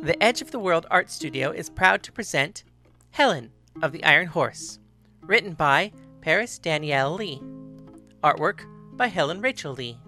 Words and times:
The 0.00 0.22
Edge 0.22 0.40
of 0.40 0.52
the 0.52 0.60
World 0.60 0.86
Art 0.92 1.10
Studio 1.10 1.50
is 1.50 1.68
proud 1.68 2.04
to 2.04 2.12
present 2.12 2.62
Helen 3.10 3.50
of 3.82 3.90
the 3.90 4.04
Iron 4.04 4.28
Horse, 4.28 4.78
written 5.22 5.54
by 5.54 5.90
Paris 6.20 6.56
Danielle 6.56 7.14
Lee. 7.14 7.42
Artwork 8.22 8.60
by 8.96 9.08
Helen 9.08 9.40
Rachel 9.40 9.72
Lee. 9.72 9.98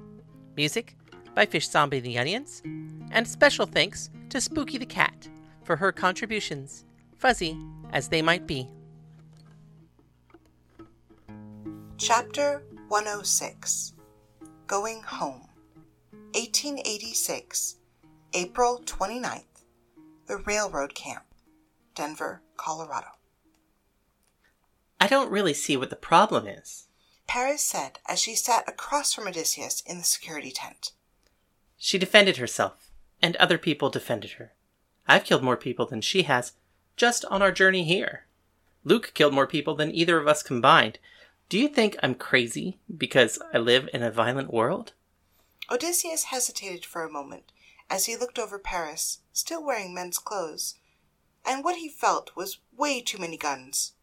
Music 0.56 0.96
by 1.34 1.44
Fish 1.44 1.68
Zombie 1.68 1.98
the 1.98 2.16
Onions. 2.18 2.62
And 3.10 3.26
special 3.26 3.66
thanks 3.66 4.10
to 4.28 4.40
Spooky 4.40 4.78
the 4.78 4.86
Cat 4.86 5.28
for 5.64 5.74
her 5.74 5.90
contributions, 5.90 6.84
fuzzy 7.18 7.58
as 7.92 8.06
they 8.06 8.22
might 8.22 8.46
be. 8.46 8.68
Chapter 11.98 12.62
106 12.86 13.94
Going 14.68 15.02
Home 15.02 15.48
1886 16.32 17.76
April 18.34 18.80
29th 18.86 19.49
The 20.30 20.36
Railroad 20.36 20.94
Camp 20.94 21.24
Denver, 21.96 22.40
Colorado 22.56 23.16
I 25.00 25.08
don't 25.08 25.28
really 25.28 25.52
see 25.52 25.76
what 25.76 25.90
the 25.90 25.96
problem 25.96 26.46
is. 26.46 26.86
Paris 27.26 27.64
said 27.64 27.98
as 28.06 28.20
she 28.20 28.36
sat 28.36 28.62
across 28.68 29.12
from 29.12 29.26
Odysseus 29.26 29.80
in 29.84 29.98
the 29.98 30.04
security 30.04 30.52
tent. 30.52 30.92
She 31.76 31.98
defended 31.98 32.36
herself, 32.36 32.92
and 33.20 33.34
other 33.36 33.58
people 33.58 33.90
defended 33.90 34.34
her. 34.34 34.52
I've 35.08 35.24
killed 35.24 35.42
more 35.42 35.56
people 35.56 35.86
than 35.86 36.00
she 36.00 36.22
has, 36.22 36.52
just 36.96 37.24
on 37.24 37.42
our 37.42 37.50
journey 37.50 37.82
here. 37.82 38.26
Luke 38.84 39.10
killed 39.14 39.34
more 39.34 39.48
people 39.48 39.74
than 39.74 39.92
either 39.92 40.16
of 40.16 40.28
us 40.28 40.44
combined. 40.44 41.00
Do 41.48 41.58
you 41.58 41.66
think 41.66 41.96
I'm 42.04 42.14
crazy 42.14 42.78
because 42.96 43.42
I 43.52 43.58
live 43.58 43.88
in 43.92 44.04
a 44.04 44.12
violent 44.12 44.52
world? 44.52 44.92
Odysseus 45.68 46.26
hesitated 46.26 46.84
for 46.84 47.02
a 47.02 47.10
moment 47.10 47.50
as 47.90 48.06
he 48.06 48.16
looked 48.16 48.38
over 48.38 48.60
Paris, 48.60 49.18
still 49.40 49.64
wearing 49.64 49.94
men's 49.94 50.18
clothes, 50.18 50.76
and 51.44 51.64
what 51.64 51.76
he 51.76 51.88
felt 51.88 52.36
was 52.36 52.58
way 52.76 53.00
too 53.00 53.18
many 53.18 53.36
guns. 53.36 53.94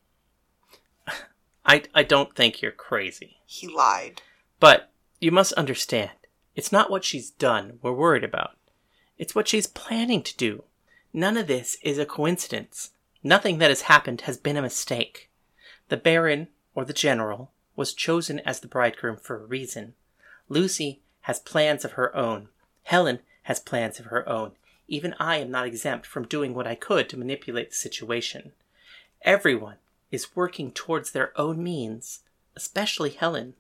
I, 1.66 1.84
I 1.94 2.04
don't 2.04 2.36
think 2.36 2.62
you're 2.62 2.72
crazy. 2.72 3.38
He 3.46 3.68
lied. 3.68 4.22
But 4.60 4.92
you 5.22 5.32
must 5.32 5.54
understand, 5.54 6.12
it's 6.56 6.72
not 6.72 6.90
what 6.90 7.06
she's 7.06 7.30
done 7.30 7.80
we're 7.82 7.92
worried 7.92 8.24
about. 8.24 8.58
It's 9.18 9.36
what 9.36 9.48
she's 9.48 9.68
planning 9.68 10.24
to 10.24 10.36
do. 10.38 10.64
None 11.14 11.38
of 11.38 11.48
this 11.48 11.78
is 11.82 11.98
a 11.98 12.06
coincidence. 12.06 12.92
Nothing 13.24 13.58
that 13.60 13.70
has 13.70 13.82
happened 13.82 14.22
has 14.22 14.38
been 14.38 14.58
a 14.58 14.62
mistake. 14.62 15.30
The 15.90 15.98
Baron, 15.98 16.48
or 16.76 16.86
the 16.86 16.94
General, 16.94 17.52
was 17.76 17.94
chosen 17.94 18.40
as 18.42 18.60
the 18.60 18.68
bridegroom 18.68 19.18
for 19.18 19.36
a 19.36 19.46
reason. 19.46 19.94
Lucy 20.50 21.00
has 21.22 21.40
plans 21.40 21.84
of 21.84 21.94
her 21.94 22.16
own. 22.16 22.50
Helen 22.84 23.20
has 23.44 23.60
plans 23.60 24.00
of 24.00 24.08
her 24.08 24.28
own. 24.28 24.52
Even 24.88 25.16
I 25.20 25.38
am 25.38 25.52
not 25.52 25.68
exempt 25.68 26.06
from 26.06 26.28
doing 26.28 26.54
what 26.54 26.68
I 26.68 26.76
could 26.76 27.10
to 27.10 27.18
manipulate 27.18 27.70
the 27.70 27.76
situation. 27.76 28.54
Everyone 29.22 29.78
is 30.12 30.36
working 30.36 30.72
towards 30.72 31.12
their 31.12 31.38
own 31.40 31.62
means, 31.62 32.22
especially 32.56 33.10
Helen. 33.10 33.56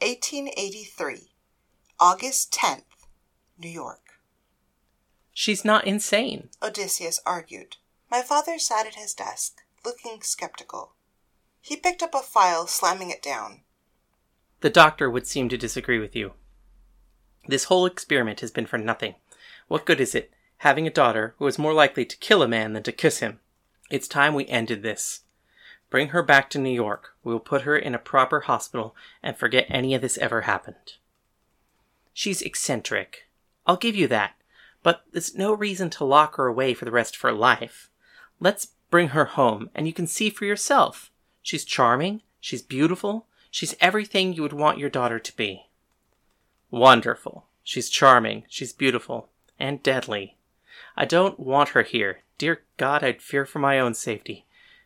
1883 0.00 1.30
August 1.98 2.52
10th, 2.52 2.82
New 3.58 3.68
York. 3.68 4.20
She's 5.32 5.64
not 5.64 5.86
insane. 5.86 6.50
Odysseus 6.62 7.20
argued. 7.26 7.76
My 8.10 8.22
father 8.22 8.58
sat 8.58 8.86
at 8.86 8.94
his 8.94 9.14
desk, 9.14 9.62
looking 9.84 10.20
skeptical. 10.22 10.92
He 11.60 11.76
picked 11.76 12.02
up 12.02 12.14
a 12.14 12.20
file, 12.20 12.66
slamming 12.66 13.10
it 13.10 13.22
down. 13.22 13.62
The 14.60 14.70
doctor 14.70 15.10
would 15.10 15.26
seem 15.26 15.48
to 15.48 15.58
disagree 15.58 15.98
with 15.98 16.14
you. 16.14 16.34
This 17.48 17.64
whole 17.64 17.86
experiment 17.86 18.40
has 18.40 18.50
been 18.50 18.66
for 18.66 18.78
nothing. 18.78 19.14
What 19.68 19.84
good 19.84 20.00
is 20.00 20.14
it, 20.14 20.32
having 20.58 20.86
a 20.86 20.90
daughter 20.90 21.34
who 21.38 21.46
is 21.46 21.58
more 21.58 21.72
likely 21.72 22.04
to 22.04 22.16
kill 22.18 22.42
a 22.42 22.48
man 22.48 22.72
than 22.72 22.82
to 22.84 22.92
kiss 22.92 23.18
him? 23.18 23.40
It's 23.90 24.08
time 24.08 24.34
we 24.34 24.46
ended 24.46 24.82
this. 24.82 25.22
Bring 25.90 26.08
her 26.08 26.22
back 26.22 26.50
to 26.50 26.58
New 26.58 26.70
York. 26.70 27.14
We 27.22 27.32
will 27.32 27.40
put 27.40 27.62
her 27.62 27.76
in 27.76 27.94
a 27.94 27.98
proper 27.98 28.40
hospital 28.40 28.94
and 29.22 29.36
forget 29.36 29.66
any 29.68 29.94
of 29.94 30.02
this 30.02 30.18
ever 30.18 30.42
happened. 30.42 30.94
She's 32.12 32.42
eccentric. 32.42 33.28
I'll 33.66 33.76
give 33.76 33.96
you 33.96 34.08
that. 34.08 34.34
But 34.82 35.02
there's 35.12 35.34
no 35.34 35.52
reason 35.52 35.90
to 35.90 36.04
lock 36.04 36.36
her 36.36 36.46
away 36.46 36.74
for 36.74 36.84
the 36.84 36.90
rest 36.90 37.16
of 37.16 37.22
her 37.22 37.32
life. 37.32 37.90
Let's 38.40 38.68
bring 38.90 39.08
her 39.08 39.24
home, 39.24 39.70
and 39.74 39.86
you 39.86 39.92
can 39.92 40.06
see 40.06 40.30
for 40.30 40.44
yourself. 40.44 41.10
She's 41.42 41.64
charming, 41.64 42.22
she's 42.40 42.62
beautiful, 42.62 43.26
she's 43.50 43.74
everything 43.80 44.32
you 44.32 44.42
would 44.42 44.52
want 44.52 44.78
your 44.78 44.90
daughter 44.90 45.18
to 45.18 45.36
be. 45.36 45.66
Wonderful. 46.70 47.46
She's 47.64 47.90
charming, 47.90 48.44
she's 48.48 48.72
beautiful, 48.72 49.28
and 49.58 49.82
deadly. 49.82 50.36
I 50.96 51.04
don't 51.04 51.38
want 51.38 51.70
her 51.70 51.82
here. 51.82 52.20
Dear 52.38 52.62
God, 52.76 53.02
I'd 53.02 53.22
fear 53.22 53.46
for 53.46 53.58
my 53.58 53.78
own 53.78 53.94
safety. 53.94 54.44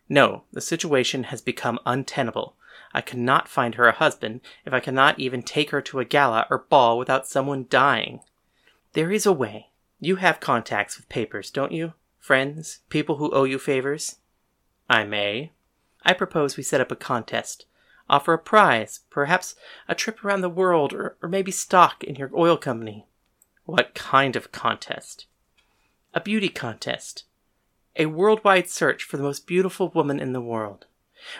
No, 0.08 0.44
the 0.52 0.60
situation 0.60 1.24
has 1.24 1.40
become 1.40 1.78
untenable. 1.86 2.54
I 2.92 3.00
cannot 3.00 3.48
find 3.48 3.76
her 3.76 3.86
a 3.86 3.92
husband 3.92 4.40
if 4.64 4.72
I 4.72 4.80
cannot 4.80 5.18
even 5.18 5.42
take 5.42 5.70
her 5.70 5.80
to 5.82 6.00
a 6.00 6.04
gala 6.04 6.46
or 6.50 6.66
ball 6.68 6.98
without 6.98 7.28
someone 7.28 7.66
dying. 7.70 8.20
There 8.94 9.12
is 9.12 9.26
a 9.26 9.32
way. 9.32 9.68
You 10.00 10.16
have 10.16 10.40
contacts 10.40 10.96
with 10.96 11.08
papers, 11.08 11.50
don't 11.50 11.72
you? 11.72 11.92
Friends? 12.18 12.80
People 12.88 13.16
who 13.16 13.30
owe 13.30 13.44
you 13.44 13.58
favors? 13.58 14.16
I 14.88 15.04
may. 15.04 15.52
I 16.04 16.12
propose 16.12 16.56
we 16.56 16.62
set 16.62 16.80
up 16.80 16.90
a 16.90 16.96
contest. 16.96 17.66
Offer 18.08 18.32
a 18.32 18.38
prize, 18.38 19.00
perhaps 19.10 19.54
a 19.86 19.94
trip 19.94 20.24
around 20.24 20.40
the 20.40 20.48
world, 20.48 20.92
or, 20.92 21.16
or 21.22 21.28
maybe 21.28 21.52
stock 21.52 22.02
in 22.02 22.16
your 22.16 22.30
oil 22.34 22.56
company. 22.56 23.06
What 23.70 23.94
kind 23.94 24.34
of 24.34 24.50
contest? 24.50 25.26
A 26.12 26.20
beauty 26.20 26.48
contest. 26.48 27.22
A 27.94 28.06
worldwide 28.06 28.68
search 28.68 29.04
for 29.04 29.16
the 29.16 29.22
most 29.22 29.46
beautiful 29.46 29.90
woman 29.90 30.18
in 30.18 30.32
the 30.32 30.40
world. 30.40 30.86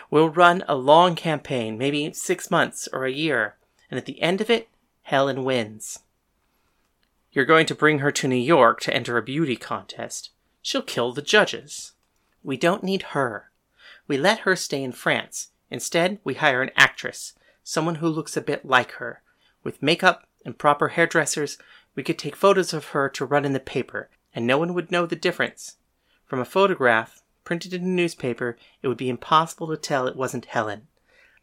We'll 0.09 0.29
run 0.29 0.63
a 0.65 0.75
long 0.75 1.15
campaign, 1.15 1.77
maybe 1.77 2.13
six 2.13 2.49
months 2.49 2.87
or 2.93 3.03
a 3.03 3.11
year, 3.11 3.55
and 3.89 3.97
at 3.97 4.05
the 4.05 4.21
end 4.21 4.39
of 4.39 4.49
it, 4.49 4.69
Helen 5.01 5.43
wins. 5.43 5.99
You're 7.33 7.43
going 7.43 7.65
to 7.65 7.75
bring 7.75 7.99
her 7.99 8.11
to 8.11 8.29
New 8.29 8.37
York 8.37 8.79
to 8.81 8.93
enter 8.93 9.17
a 9.17 9.21
beauty 9.21 9.57
contest. 9.57 10.29
She'll 10.61 10.83
kill 10.83 11.11
the 11.11 11.21
judges. 11.21 11.91
We 12.43 12.55
don't 12.55 12.81
need 12.81 13.01
her. 13.11 13.51
We 14.07 14.17
let 14.17 14.39
her 14.39 14.55
stay 14.55 14.81
in 14.81 14.93
France. 14.93 15.49
Instead, 15.69 16.19
we 16.23 16.35
hire 16.35 16.61
an 16.61 16.71
actress, 16.77 17.33
someone 17.61 17.95
who 17.95 18.07
looks 18.07 18.37
a 18.37 18.41
bit 18.41 18.63
like 18.63 18.93
her. 18.93 19.21
With 19.65 19.83
makeup 19.83 20.29
and 20.45 20.57
proper 20.57 20.89
hairdressers, 20.89 21.57
we 21.95 22.03
could 22.03 22.17
take 22.17 22.35
photos 22.35 22.73
of 22.73 22.87
her 22.89 23.09
to 23.09 23.25
run 23.25 23.45
in 23.45 23.53
the 23.53 23.59
paper, 23.59 24.09
and 24.33 24.47
no 24.47 24.57
one 24.57 24.73
would 24.73 24.91
know 24.91 25.05
the 25.05 25.15
difference. 25.15 25.77
From 26.25 26.39
a 26.39 26.45
photograph, 26.45 27.21
printed 27.43 27.73
in 27.73 27.83
a 27.83 27.87
newspaper, 27.87 28.57
it 28.81 28.87
would 28.87 28.97
be 28.97 29.09
impossible 29.09 29.67
to 29.67 29.77
tell 29.77 30.07
it 30.07 30.15
wasn't 30.15 30.45
Helen. 30.45 30.87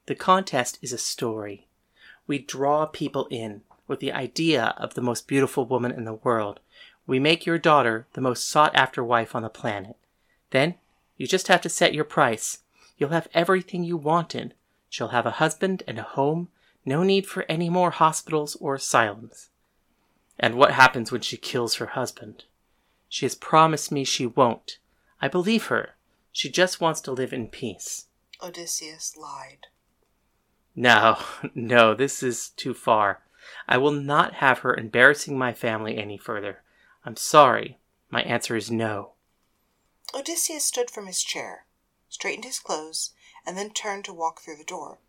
The 0.06 0.14
contest 0.14 0.78
is 0.80 0.92
a 0.92 0.98
story. 0.98 1.66
We 2.26 2.38
draw 2.38 2.86
people 2.86 3.26
in 3.30 3.62
with 3.86 4.00
the 4.00 4.12
idea 4.12 4.74
of 4.78 4.94
the 4.94 5.02
most 5.02 5.28
beautiful 5.28 5.66
woman 5.66 5.92
in 5.92 6.04
the 6.04 6.14
world. 6.14 6.60
We 7.06 7.18
make 7.18 7.46
your 7.46 7.58
daughter 7.58 8.06
the 8.12 8.20
most 8.20 8.48
sought 8.48 8.74
after 8.74 9.02
wife 9.02 9.34
on 9.34 9.42
the 9.42 9.48
planet. 9.48 9.96
Then 10.50 10.76
you 11.16 11.26
just 11.26 11.48
have 11.48 11.60
to 11.62 11.68
set 11.68 11.94
your 11.94 12.04
price. 12.04 12.58
You'll 12.96 13.10
have 13.10 13.28
everything 13.34 13.84
you 13.84 13.96
wanted. 13.96 14.54
She'll 14.88 15.08
have 15.08 15.26
a 15.26 15.32
husband 15.32 15.82
and 15.86 15.98
a 15.98 16.02
home, 16.02 16.48
no 16.84 17.02
need 17.02 17.26
for 17.26 17.44
any 17.48 17.68
more 17.68 17.90
hospitals 17.90 18.56
or 18.56 18.76
asylums. 18.76 19.50
And 20.38 20.54
what 20.54 20.72
happens 20.72 21.10
when 21.10 21.20
she 21.20 21.36
kills 21.36 21.76
her 21.76 21.86
husband? 21.86 22.44
She 23.08 23.24
has 23.24 23.34
promised 23.34 23.90
me 23.90 24.04
she 24.04 24.26
won't. 24.26 24.78
I 25.20 25.28
believe 25.28 25.66
her. 25.66 25.96
She 26.30 26.50
just 26.50 26.80
wants 26.80 27.00
to 27.02 27.12
live 27.12 27.32
in 27.32 27.48
peace. 27.48 28.06
Odysseus 28.42 29.16
lied. 29.16 29.66
No, 30.76 31.18
no, 31.54 31.94
this 31.94 32.22
is 32.22 32.50
too 32.50 32.74
far. 32.74 33.22
I 33.66 33.78
will 33.78 33.92
not 33.92 34.34
have 34.34 34.60
her 34.60 34.76
embarrassing 34.76 35.36
my 35.36 35.52
family 35.52 35.96
any 35.96 36.18
further. 36.18 36.62
I'm 37.04 37.16
sorry. 37.16 37.78
My 38.10 38.22
answer 38.22 38.56
is 38.56 38.70
no. 38.70 39.12
Odysseus 40.14 40.64
stood 40.64 40.90
from 40.90 41.06
his 41.06 41.22
chair, 41.22 41.66
straightened 42.08 42.44
his 42.44 42.58
clothes, 42.58 43.12
and 43.44 43.56
then 43.56 43.70
turned 43.70 44.04
to 44.04 44.14
walk 44.14 44.40
through 44.40 44.56
the 44.56 44.64
door. 44.64 45.00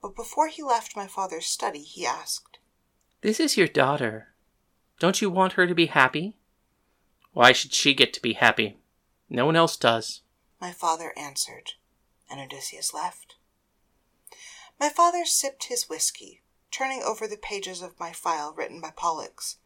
But 0.00 0.14
before 0.14 0.48
he 0.48 0.62
left 0.62 0.96
my 0.96 1.06
father's 1.06 1.46
study, 1.46 1.82
he 1.82 2.06
asked, 2.06 2.58
This 3.20 3.40
is 3.40 3.56
your 3.56 3.66
daughter. 3.66 4.28
Don't 4.98 5.22
you 5.22 5.30
want 5.30 5.52
her 5.54 5.66
to 5.66 5.74
be 5.74 5.86
happy? 5.86 6.34
Why 7.32 7.52
should 7.52 7.72
she 7.72 7.94
get 7.94 8.12
to 8.14 8.22
be 8.22 8.32
happy? 8.34 8.78
No 9.28 9.46
one 9.46 9.56
else 9.56 9.76
does. 9.76 10.22
My 10.60 10.72
father 10.72 11.12
answered, 11.16 11.74
and 12.28 12.40
Odysseus 12.40 12.92
left. 12.92 13.36
My 14.80 14.88
father 14.88 15.24
sipped 15.24 15.64
his 15.64 15.88
whiskey, 15.88 16.42
turning 16.70 17.02
over 17.02 17.28
the 17.28 17.36
pages 17.36 17.80
of 17.80 17.98
my 17.98 18.12
file 18.12 18.52
written 18.52 18.80
by 18.80 18.90
Pollux. 18.90 19.56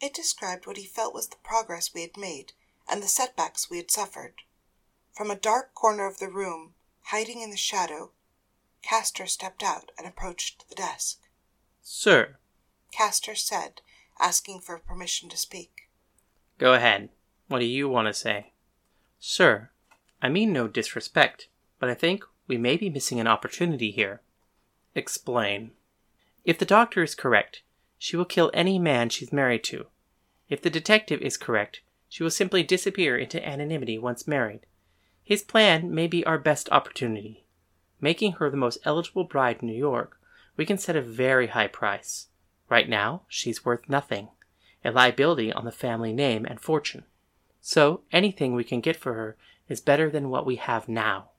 It 0.00 0.12
described 0.12 0.66
what 0.66 0.76
he 0.76 0.86
felt 0.86 1.14
was 1.14 1.28
the 1.28 1.36
progress 1.36 1.94
we 1.94 2.02
had 2.02 2.16
made 2.16 2.52
and 2.88 3.02
the 3.02 3.08
setbacks 3.08 3.70
we 3.70 3.76
had 3.76 3.90
suffered. 3.90 4.42
From 5.12 5.30
a 5.30 5.36
dark 5.36 5.74
corner 5.74 6.06
of 6.06 6.18
the 6.18 6.28
room, 6.28 6.74
hiding 7.04 7.40
in 7.40 7.50
the 7.50 7.56
shadow, 7.56 8.10
Castor 8.82 9.26
stepped 9.26 9.62
out 9.62 9.92
and 9.96 10.06
approached 10.06 10.68
the 10.68 10.74
desk. 10.74 11.20
Sir, 11.80 12.38
Castor 12.90 13.34
said, 13.34 13.80
asking 14.20 14.60
for 14.60 14.78
permission 14.78 15.28
to 15.28 15.36
speak. 15.36 15.88
go 16.58 16.74
ahead. 16.74 17.08
What 17.48 17.58
do 17.58 17.66
you 17.66 17.88
want 17.88 18.08
to 18.08 18.14
say? 18.14 18.52
Sir, 19.18 19.70
I 20.22 20.28
mean 20.28 20.52
no 20.52 20.68
disrespect, 20.68 21.48
but 21.78 21.90
I 21.90 21.94
think 21.94 22.24
we 22.46 22.56
may 22.56 22.76
be 22.76 22.88
missing 22.90 23.20
an 23.20 23.26
opportunity 23.26 23.90
here. 23.90 24.22
Explain. 24.94 25.72
If 26.44 26.58
the 26.58 26.64
doctor 26.64 27.02
is 27.02 27.14
correct, 27.14 27.62
she 27.98 28.16
will 28.16 28.24
kill 28.24 28.50
any 28.54 28.78
man 28.78 29.08
she's 29.08 29.32
married 29.32 29.64
to. 29.64 29.86
If 30.48 30.62
the 30.62 30.70
detective 30.70 31.20
is 31.20 31.36
correct, 31.36 31.80
she 32.08 32.22
will 32.22 32.30
simply 32.30 32.62
disappear 32.62 33.16
into 33.16 33.46
anonymity 33.46 33.98
once 33.98 34.28
married. 34.28 34.66
His 35.22 35.42
plan 35.42 35.94
may 35.94 36.06
be 36.06 36.24
our 36.24 36.38
best 36.38 36.68
opportunity. 36.70 37.44
Making 38.00 38.32
her 38.32 38.50
the 38.50 38.56
most 38.56 38.78
eligible 38.84 39.24
bride 39.24 39.58
in 39.62 39.68
New 39.68 39.74
York, 39.74 40.20
we 40.56 40.66
can 40.66 40.78
set 40.78 40.96
a 40.96 41.02
very 41.02 41.48
high 41.48 41.66
price. 41.66 42.28
Right 42.74 42.88
now, 42.88 43.22
she's 43.28 43.64
worth 43.64 43.88
nothing, 43.88 44.30
a 44.84 44.90
liability 44.90 45.52
on 45.52 45.64
the 45.64 45.70
family 45.70 46.12
name 46.12 46.44
and 46.44 46.60
fortune. 46.60 47.04
So 47.60 48.00
anything 48.10 48.52
we 48.52 48.64
can 48.64 48.80
get 48.80 48.96
for 48.96 49.14
her 49.14 49.36
is 49.68 49.80
better 49.80 50.10
than 50.10 50.28
what 50.28 50.44
we 50.44 50.56
have 50.56 50.88
now. 50.88 51.30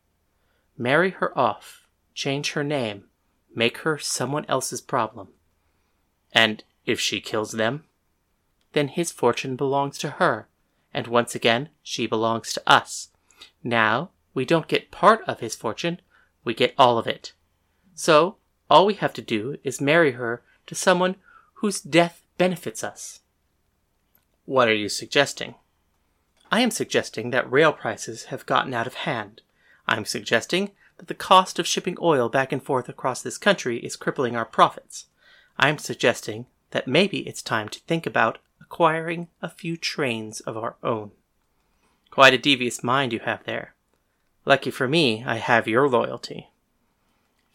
Marry 0.77 1.09
her 1.09 1.37
off, 1.37 1.87
change 2.13 2.53
her 2.53 2.63
name, 2.63 3.09
make 3.53 3.79
her 3.79 3.97
someone 3.97 4.45
else's 4.47 4.79
problem. 4.79 5.27
And 6.31 6.63
if 6.85 7.01
she 7.01 7.19
kills 7.19 7.51
them, 7.51 7.83
then 8.71 8.87
his 8.87 9.11
fortune 9.11 9.57
belongs 9.57 9.97
to 9.97 10.11
her, 10.11 10.47
and 10.93 11.05
once 11.05 11.35
again 11.35 11.67
she 11.83 12.07
belongs 12.07 12.53
to 12.53 12.63
us. 12.65 13.09
Now 13.61 14.11
we 14.33 14.45
don't 14.45 14.69
get 14.69 14.89
part 14.89 15.19
of 15.27 15.41
his 15.41 15.53
fortune, 15.53 15.99
we 16.45 16.53
get 16.53 16.73
all 16.77 16.97
of 16.97 17.07
it. 17.07 17.33
So 17.93 18.37
all 18.69 18.85
we 18.85 18.93
have 18.93 19.13
to 19.15 19.21
do 19.21 19.57
is 19.65 19.81
marry 19.81 20.13
her 20.13 20.41
to 20.67 20.75
someone 20.75 21.17
whose 21.65 21.81
death 21.81 22.21
benefits 22.37 22.83
us. 22.83 23.21
What 24.45 24.67
are 24.67 24.75
you 24.75 24.87
suggesting? 24.87 25.55
I 26.51 26.59
am 26.59 26.69
suggesting 26.69 27.31
that 27.31 27.51
rail 27.51 27.73
prices 27.73 28.25
have 28.25 28.45
gotten 28.45 28.71
out 28.71 28.85
of 28.85 28.93
hand. 28.93 29.41
I 29.87 29.97
am 29.97 30.05
suggesting 30.05 30.73
that 30.99 31.07
the 31.07 31.15
cost 31.15 31.57
of 31.57 31.65
shipping 31.65 31.97
oil 31.99 32.29
back 32.29 32.51
and 32.51 32.61
forth 32.61 32.87
across 32.87 33.23
this 33.23 33.39
country 33.39 33.79
is 33.79 33.95
crippling 33.95 34.35
our 34.35 34.45
profits. 34.45 35.07
I 35.57 35.69
am 35.69 35.79
suggesting 35.79 36.45
that 36.69 36.87
maybe 36.87 37.27
it's 37.27 37.41
time 37.41 37.69
to 37.69 37.79
think 37.79 38.05
about 38.05 38.37
acquiring 38.61 39.29
a 39.41 39.49
few 39.49 39.75
trains 39.75 40.41
of 40.41 40.55
our 40.55 40.75
own. 40.83 41.13
Quite 42.11 42.35
a 42.35 42.37
devious 42.37 42.83
mind 42.83 43.11
you 43.11 43.21
have 43.21 43.43
there. 43.45 43.73
Lucky 44.45 44.69
for 44.69 44.87
me, 44.87 45.23
I 45.25 45.37
have 45.37 45.67
your 45.67 45.89
loyalty. 45.89 46.51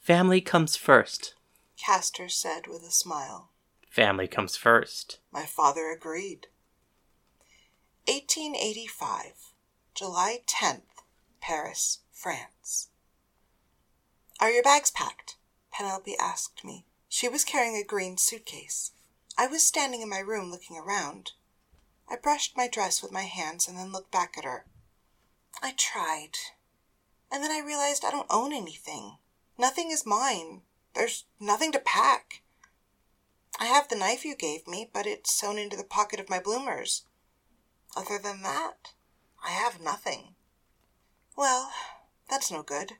Family 0.00 0.40
comes 0.40 0.74
first. 0.74 1.34
Castor 1.76 2.28
said 2.28 2.66
with 2.66 2.82
a 2.82 2.90
smile. 2.90 3.50
Family 3.90 4.28
comes 4.28 4.56
first. 4.56 5.18
My 5.32 5.44
father 5.44 5.90
agreed. 5.90 6.46
1885, 8.06 9.52
July 9.96 10.38
10th, 10.46 11.02
Paris, 11.40 11.98
France. 12.12 12.90
Are 14.40 14.50
your 14.50 14.62
bags 14.62 14.92
packed? 14.92 15.36
Penelope 15.72 16.16
asked 16.20 16.64
me. 16.64 16.86
She 17.08 17.28
was 17.28 17.44
carrying 17.44 17.76
a 17.76 17.84
green 17.84 18.16
suitcase. 18.16 18.92
I 19.36 19.48
was 19.48 19.66
standing 19.66 20.02
in 20.02 20.08
my 20.08 20.20
room 20.20 20.52
looking 20.52 20.76
around. 20.76 21.32
I 22.08 22.14
brushed 22.14 22.56
my 22.56 22.68
dress 22.68 23.02
with 23.02 23.10
my 23.10 23.22
hands 23.22 23.66
and 23.66 23.76
then 23.76 23.90
looked 23.90 24.12
back 24.12 24.38
at 24.38 24.44
her. 24.44 24.66
I 25.60 25.74
tried. 25.76 26.36
And 27.32 27.42
then 27.42 27.50
I 27.50 27.60
realized 27.64 28.04
I 28.04 28.12
don't 28.12 28.26
own 28.30 28.52
anything. 28.52 29.18
Nothing 29.58 29.90
is 29.90 30.06
mine. 30.06 30.62
There's 30.94 31.24
nothing 31.40 31.72
to 31.72 31.80
pack. 31.80 32.42
I 33.60 33.66
have 33.66 33.88
the 33.88 33.96
knife 33.96 34.24
you 34.24 34.34
gave 34.34 34.66
me, 34.66 34.88
but 34.90 35.06
it's 35.06 35.30
sewn 35.30 35.58
into 35.58 35.76
the 35.76 35.84
pocket 35.84 36.18
of 36.18 36.30
my 36.30 36.40
bloomers. 36.40 37.04
Other 37.94 38.18
than 38.18 38.40
that, 38.42 38.94
I 39.44 39.50
have 39.50 39.82
nothing. 39.82 40.34
Well, 41.36 41.70
that's 42.28 42.50
no 42.50 42.62
good. 42.62 42.94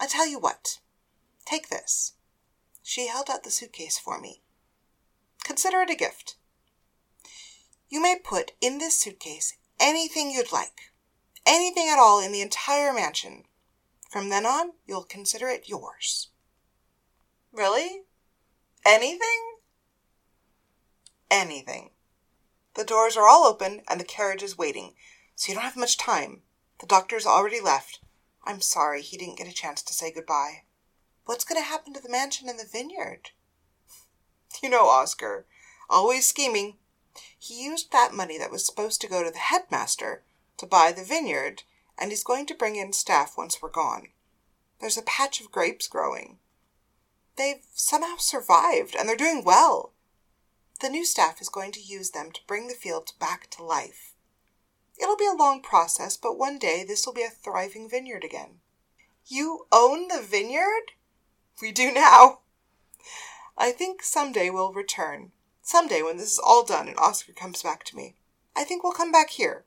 I 0.00 0.06
tell 0.06 0.26
you 0.26 0.38
what. 0.38 0.78
Take 1.44 1.68
this. 1.68 2.14
She 2.82 3.08
held 3.08 3.28
out 3.28 3.44
the 3.44 3.50
suitcase 3.50 3.98
for 3.98 4.18
me. 4.18 4.42
Consider 5.44 5.82
it 5.82 5.90
a 5.90 5.94
gift. 5.94 6.36
You 7.90 8.00
may 8.00 8.18
put 8.18 8.52
in 8.62 8.78
this 8.78 8.98
suitcase 8.98 9.56
anything 9.78 10.30
you'd 10.30 10.52
like, 10.52 10.92
anything 11.44 11.88
at 11.90 11.98
all 11.98 12.18
in 12.18 12.32
the 12.32 12.40
entire 12.40 12.94
mansion. 12.94 13.44
From 14.10 14.30
then 14.30 14.46
on, 14.46 14.72
you'll 14.86 15.04
consider 15.04 15.48
it 15.48 15.68
yours. 15.68 16.28
Really? 17.52 18.04
Anything? 18.84 19.56
Anything. 21.30 21.90
The 22.74 22.84
doors 22.84 23.16
are 23.16 23.26
all 23.26 23.44
open 23.44 23.82
and 23.88 23.98
the 23.98 24.04
carriage 24.04 24.42
is 24.42 24.58
waiting, 24.58 24.94
so 25.34 25.50
you 25.50 25.54
don't 25.54 25.64
have 25.64 25.76
much 25.76 25.96
time. 25.96 26.42
The 26.80 26.86
doctor's 26.86 27.24
already 27.24 27.60
left. 27.60 28.00
I'm 28.44 28.60
sorry 28.60 29.00
he 29.00 29.16
didn't 29.16 29.38
get 29.38 29.48
a 29.48 29.54
chance 29.54 29.80
to 29.82 29.94
say 29.94 30.12
goodbye. 30.12 30.64
What's 31.24 31.44
going 31.44 31.60
to 31.60 31.66
happen 31.66 31.94
to 31.94 32.00
the 32.00 32.10
mansion 32.10 32.48
and 32.48 32.58
the 32.58 32.68
vineyard? 32.70 33.30
You 34.62 34.68
know 34.68 34.86
Oscar, 34.86 35.46
always 35.90 36.28
scheming. 36.28 36.76
He 37.36 37.64
used 37.64 37.90
that 37.90 38.14
money 38.14 38.38
that 38.38 38.52
was 38.52 38.64
supposed 38.64 39.00
to 39.00 39.08
go 39.08 39.24
to 39.24 39.30
the 39.30 39.38
headmaster 39.38 40.22
to 40.58 40.66
buy 40.66 40.92
the 40.92 41.04
vineyard, 41.04 41.64
and 41.98 42.10
he's 42.10 42.22
going 42.22 42.46
to 42.46 42.54
bring 42.54 42.76
in 42.76 42.92
staff 42.92 43.36
once 43.36 43.60
we're 43.60 43.70
gone. 43.70 44.08
There's 44.80 44.96
a 44.96 45.02
patch 45.02 45.40
of 45.40 45.50
grapes 45.50 45.88
growing. 45.88 46.38
They've 47.36 47.64
somehow 47.72 48.16
survived, 48.18 48.94
and 48.94 49.08
they're 49.08 49.16
doing 49.16 49.42
well. 49.44 49.92
The 50.80 50.88
new 50.88 51.04
staff 51.04 51.40
is 51.40 51.48
going 51.48 51.72
to 51.72 51.80
use 51.80 52.10
them 52.10 52.30
to 52.32 52.40
bring 52.46 52.68
the 52.68 52.74
fields 52.74 53.12
back 53.12 53.48
to 53.50 53.62
life. 53.62 54.14
It'll 55.00 55.16
be 55.16 55.26
a 55.26 55.36
long 55.36 55.62
process, 55.62 56.16
but 56.16 56.38
one 56.38 56.58
day 56.58 56.84
this 56.86 57.06
will 57.06 57.14
be 57.14 57.22
a 57.22 57.30
thriving 57.30 57.88
vineyard 57.88 58.24
again. 58.24 58.60
You 59.26 59.66
own 59.72 60.08
the 60.08 60.22
vineyard? 60.22 60.92
We 61.60 61.72
do 61.72 61.92
now. 61.92 62.40
I 63.56 63.72
think 63.72 64.02
someday 64.02 64.50
we'll 64.50 64.72
return. 64.72 65.32
Someday 65.62 66.02
when 66.02 66.18
this 66.18 66.32
is 66.32 66.40
all 66.44 66.64
done 66.64 66.88
and 66.88 66.98
Oscar 66.98 67.32
comes 67.32 67.62
back 67.62 67.84
to 67.84 67.96
me. 67.96 68.16
I 68.54 68.64
think 68.64 68.82
we'll 68.82 68.92
come 68.92 69.12
back 69.12 69.30
here. 69.30 69.64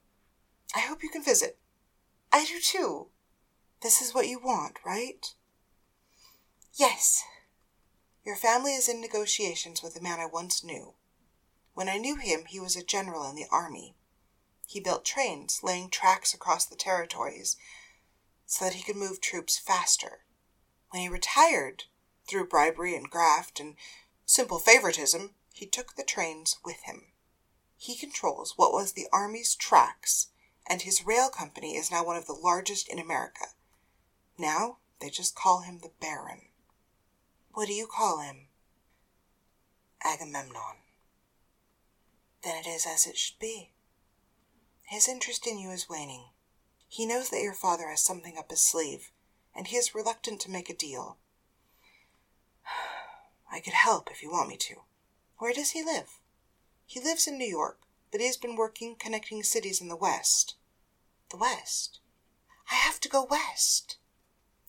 I 0.75 0.80
hope 0.80 1.02
you 1.02 1.10
can 1.10 1.24
visit. 1.24 1.58
I 2.31 2.46
do 2.46 2.60
too. 2.62 3.08
This 3.81 4.02
is 4.02 4.14
what 4.14 4.28
you 4.28 4.40
want, 4.40 4.78
right? 4.86 5.34
Yes. 6.75 7.24
Your 8.27 8.35
family 8.35 8.74
is 8.74 8.89
in 8.89 9.00
negotiations 9.00 9.81
with 9.81 9.95
a 9.95 10.01
man 10.01 10.19
I 10.19 10.25
once 10.25 10.62
knew. 10.62 10.95
When 11.74 11.88
I 11.88 11.97
knew 11.97 12.18
him, 12.18 12.44
he 12.44 12.59
was 12.59 12.75
a 12.75 12.83
general 12.83 13.24
in 13.29 13.38
the 13.38 13.47
army. 13.50 13.95
He 14.68 14.81
built 14.81 15.06
trains, 15.06 15.61
laying 15.63 15.90
tracks 15.90 16.33
across 16.33 16.66
the 16.66 16.75
territories 16.75 17.56
so 18.45 18.66
that 18.66 18.73
he 18.73 18.83
could 18.83 18.97
move 18.97 19.21
troops 19.21 19.57
faster. 19.57 20.25
When 20.90 21.04
he 21.04 21.07
retired, 21.07 21.85
through 22.28 22.49
bribery 22.49 22.97
and 22.97 23.09
graft 23.09 23.61
and 23.61 23.78
simple 24.25 24.59
favoritism, 24.59 25.35
he 25.54 25.66
took 25.66 25.95
the 25.95 26.04
trains 26.04 26.57
with 26.66 26.81
him. 26.83 27.13
He 27.78 27.95
controls 27.95 28.57
what 28.57 28.73
was 28.73 28.92
the 28.92 29.07
Army's 29.13 29.56
tracks, 29.56 30.31
and 30.69 30.81
his 30.81 31.06
rail 31.06 31.30
company 31.30 31.78
is 31.78 31.90
now 31.90 32.04
one 32.04 32.18
of 32.18 32.28
the 32.28 32.33
largest 32.33 32.90
in 32.90 32.99
America. 32.99 33.45
Now 34.37 34.80
they 34.99 35.09
just 35.09 35.33
call 35.33 35.61
him 35.61 35.80
the 35.80 35.94
Baron. 36.02 36.46
What 37.57 37.66
do 37.66 37.73
you 37.73 37.87
call 37.87 38.19
him? 38.19 38.49
Agamemnon 40.06 40.78
then 42.44 42.56
it 42.56 42.68
is 42.68 42.85
as 42.85 43.07
it 43.07 43.18
should 43.18 43.40
be. 43.40 43.71
His 44.83 45.07
interest 45.07 45.47
in 45.47 45.57
you 45.57 45.71
is 45.71 45.90
waning. 45.90 46.26
He 46.87 47.07
knows 47.07 47.31
that 47.31 47.42
your 47.42 47.56
father 47.56 47.87
has 47.90 48.04
something 48.04 48.37
up 48.37 48.52
his 48.52 48.61
sleeve, 48.61 49.09
and 49.56 49.66
he 49.66 49.76
is 49.76 49.95
reluctant 49.95 50.40
to 50.42 50.52
make 50.52 50.69
a 50.69 50.76
deal. 50.76 51.18
I 53.52 53.59
could 53.59 53.73
help 53.73 54.11
if 54.11 54.21
you 54.21 54.30
want 54.30 54.49
me 54.49 54.57
to. 54.57 54.76
Where 55.40 55.52
does 55.52 55.71
he 55.71 55.83
live? 55.83 56.19
He 56.85 56.99
lives 56.99 57.26
in 57.26 57.40
New 57.40 57.49
York, 57.49 57.80
but 58.11 58.21
he 58.21 58.28
has 58.28 58.37
been 58.37 58.56
working 58.56 58.95
connecting 58.99 59.42
cities 59.42 59.81
in 59.81 59.87
the 59.87 59.95
West. 59.95 60.54
The 61.31 61.37
West? 61.37 62.02
I 62.71 62.76
have 62.76 62.99
to 62.99 63.09
go 63.09 63.23
west. 63.28 63.97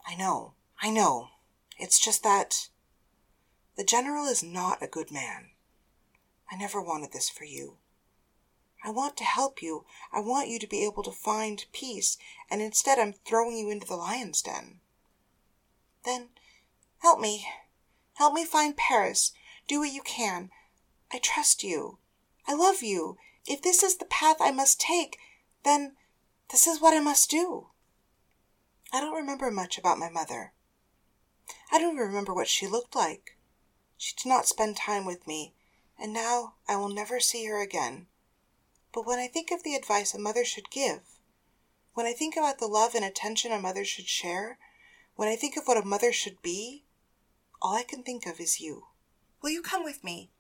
I 0.07 0.15
know, 0.15 0.55
I 0.81 0.89
know. 0.89 1.29
It's 1.77 2.03
just 2.03 2.23
that. 2.23 2.71
The 3.79 3.85
General 3.85 4.27
is 4.27 4.43
not 4.43 4.83
a 4.83 4.89
good 4.89 5.13
man. 5.13 5.51
I 6.51 6.57
never 6.57 6.83
wanted 6.83 7.13
this 7.13 7.29
for 7.29 7.45
you. 7.45 7.77
I 8.83 8.91
want 8.91 9.17
to 9.19 9.25
help 9.25 9.63
you. 9.63 9.85
I 10.13 10.19
want 10.19 10.49
you 10.49 10.59
to 10.59 10.67
be 10.67 10.85
able 10.85 11.05
to 11.05 11.13
find 11.13 11.65
peace, 11.73 12.19
and 12.51 12.61
instead 12.61 12.99
I'm 12.99 13.13
throwing 13.13 13.57
you 13.57 13.71
into 13.71 13.87
the 13.87 13.95
lion's 13.95 14.43
den. 14.43 14.81
Then 16.05 16.31
help 17.03 17.21
me. 17.21 17.47
Help 18.15 18.35
me 18.35 18.45
find 18.45 18.77
Paris. 18.77 19.31
Do 19.69 19.79
what 19.79 19.93
you 19.93 20.03
can. 20.03 20.51
I 21.13 21.21
trust 21.21 21.63
you. 21.63 21.99
I 22.49 22.55
love 22.55 22.83
you. 22.83 23.17
If 23.47 23.63
this 23.63 23.85
is 23.85 23.99
the 23.99 24.07
path 24.07 24.39
I 24.41 24.51
must 24.51 24.81
take, 24.81 25.19
then 25.65 25.93
this 26.51 26.67
is 26.67 26.81
what 26.81 26.95
I 26.95 27.01
must 27.01 27.31
do. 27.31 27.69
I 28.93 28.99
don't 28.99 29.15
remember 29.15 29.53
much 29.53 29.79
about 29.79 30.01
my 30.01 30.11
mother. 30.11 30.53
I 31.71 31.79
don't 31.79 31.97
remember 31.97 32.35
what 32.35 32.49
she 32.49 32.67
looked 32.67 32.97
like. 32.97 33.38
She 33.99 34.15
did 34.15 34.29
not 34.29 34.47
spend 34.47 34.77
time 34.77 35.05
with 35.05 35.27
me, 35.27 35.55
and 35.99 36.13
now 36.13 36.55
I 36.69 36.77
will 36.77 36.89
never 36.89 37.19
see 37.19 37.45
her 37.47 37.61
again. 37.61 38.07
But 38.95 39.05
when 39.05 39.19
I 39.19 39.27
think 39.27 39.51
of 39.51 39.65
the 39.65 39.75
advice 39.75 40.15
a 40.15 40.19
mother 40.19 40.45
should 40.45 40.71
give, 40.71 41.01
when 41.95 42.07
I 42.07 42.13
think 42.13 42.37
about 42.37 42.59
the 42.59 42.69
love 42.69 42.95
and 42.95 43.05
attention 43.05 43.51
a 43.51 43.61
mother 43.61 43.85
should 43.85 44.07
share, 44.07 44.59
when 45.17 45.29
I 45.29 45.35
think 45.35 45.57
of 45.57 45.65
what 45.67 45.77
a 45.77 45.85
mother 45.85 46.13
should 46.13 46.41
be, 46.43 46.85
all 47.61 47.75
I 47.75 47.83
can 47.83 48.05
think 48.05 48.25
of 48.25 48.39
is 48.39 48.61
you. 48.61 48.85
Will 49.43 49.51
you 49.51 49.63
come 49.63 49.83
with 49.83 50.05
me? 50.05 50.31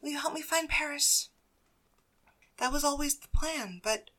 Will 0.00 0.10
you 0.10 0.20
help 0.20 0.32
me 0.32 0.42
find 0.42 0.68
Paris? 0.68 1.30
That 2.58 2.72
was 2.72 2.84
always 2.84 3.16
the 3.16 3.28
plan, 3.28 3.80
but 3.82 4.10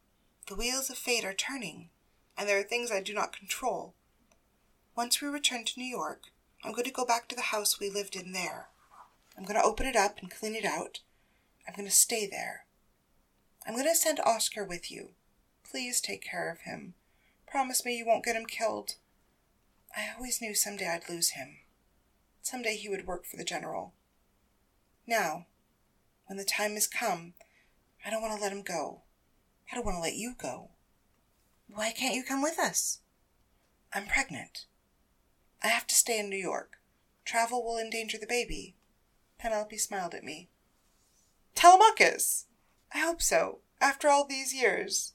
the 0.47 0.55
wheels 0.55 0.89
of 0.89 0.97
fate 0.97 1.23
are 1.23 1.33
turning, 1.33 1.89
and 2.37 2.49
there 2.49 2.59
are 2.59 2.63
things 2.63 2.91
I 2.91 3.01
do 3.01 3.13
not 3.13 3.31
control. 3.31 3.95
Once 4.93 5.21
we 5.21 5.29
return 5.29 5.63
to 5.63 5.79
New 5.79 5.85
York, 5.85 6.31
I'm 6.67 6.73
going 6.73 6.83
to 6.83 6.91
go 6.91 7.05
back 7.05 7.29
to 7.29 7.35
the 7.35 7.43
house 7.43 7.79
we 7.79 7.89
lived 7.89 8.13
in 8.13 8.33
there. 8.33 8.67
I'm 9.37 9.45
going 9.45 9.55
to 9.57 9.65
open 9.65 9.85
it 9.85 9.95
up 9.95 10.17
and 10.19 10.29
clean 10.29 10.53
it 10.53 10.65
out. 10.65 10.99
I'm 11.65 11.73
going 11.73 11.87
to 11.87 11.95
stay 11.95 12.27
there. 12.29 12.65
I'm 13.65 13.73
going 13.73 13.85
to 13.85 13.95
send 13.95 14.19
Oscar 14.19 14.65
with 14.65 14.91
you. 14.91 15.11
Please 15.63 16.01
take 16.01 16.21
care 16.21 16.51
of 16.51 16.69
him. 16.69 16.95
Promise 17.49 17.85
me 17.85 17.97
you 17.97 18.05
won't 18.05 18.25
get 18.25 18.35
him 18.35 18.45
killed. 18.45 18.95
I 19.95 20.09
always 20.13 20.41
knew 20.41 20.53
someday 20.53 20.89
I'd 20.89 21.09
lose 21.09 21.29
him. 21.29 21.59
Someday 22.41 22.75
he 22.75 22.89
would 22.89 23.07
work 23.07 23.23
for 23.25 23.37
the 23.37 23.45
general. 23.45 23.93
Now, 25.07 25.45
when 26.25 26.35
the 26.35 26.43
time 26.43 26.73
has 26.73 26.85
come, 26.85 27.31
I 28.05 28.09
don't 28.09 28.21
want 28.21 28.35
to 28.35 28.43
let 28.43 28.51
him 28.51 28.61
go. 28.61 29.03
I 29.71 29.75
don't 29.75 29.85
want 29.85 29.95
to 29.95 30.01
let 30.01 30.15
you 30.15 30.35
go. 30.37 30.71
Why 31.69 31.93
can't 31.97 32.15
you 32.15 32.25
come 32.25 32.41
with 32.41 32.59
us? 32.59 32.99
I'm 33.93 34.05
pregnant. 34.05 34.65
I 35.63 35.67
have 35.67 35.87
to 35.87 35.95
stay 35.95 36.19
in 36.19 36.29
New 36.29 36.37
York. 36.37 36.77
Travel 37.25 37.63
will 37.63 37.77
endanger 37.77 38.17
the 38.17 38.27
baby. 38.27 38.75
Penelope 39.39 39.77
smiled 39.77 40.13
at 40.13 40.23
me. 40.23 40.49
Telemachus! 41.55 42.45
I 42.93 42.99
hope 42.99 43.21
so, 43.21 43.59
after 43.81 44.07
all 44.07 44.25
these 44.25 44.53
years. 44.53 45.13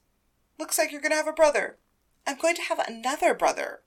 Looks 0.58 0.78
like 0.78 0.92
you're 0.92 1.00
going 1.00 1.12
to 1.12 1.16
have 1.16 1.26
a 1.26 1.32
brother. 1.32 1.78
I'm 2.26 2.36
going 2.38 2.56
to 2.56 2.62
have 2.62 2.78
another 2.78 3.34
brother. 3.34 3.80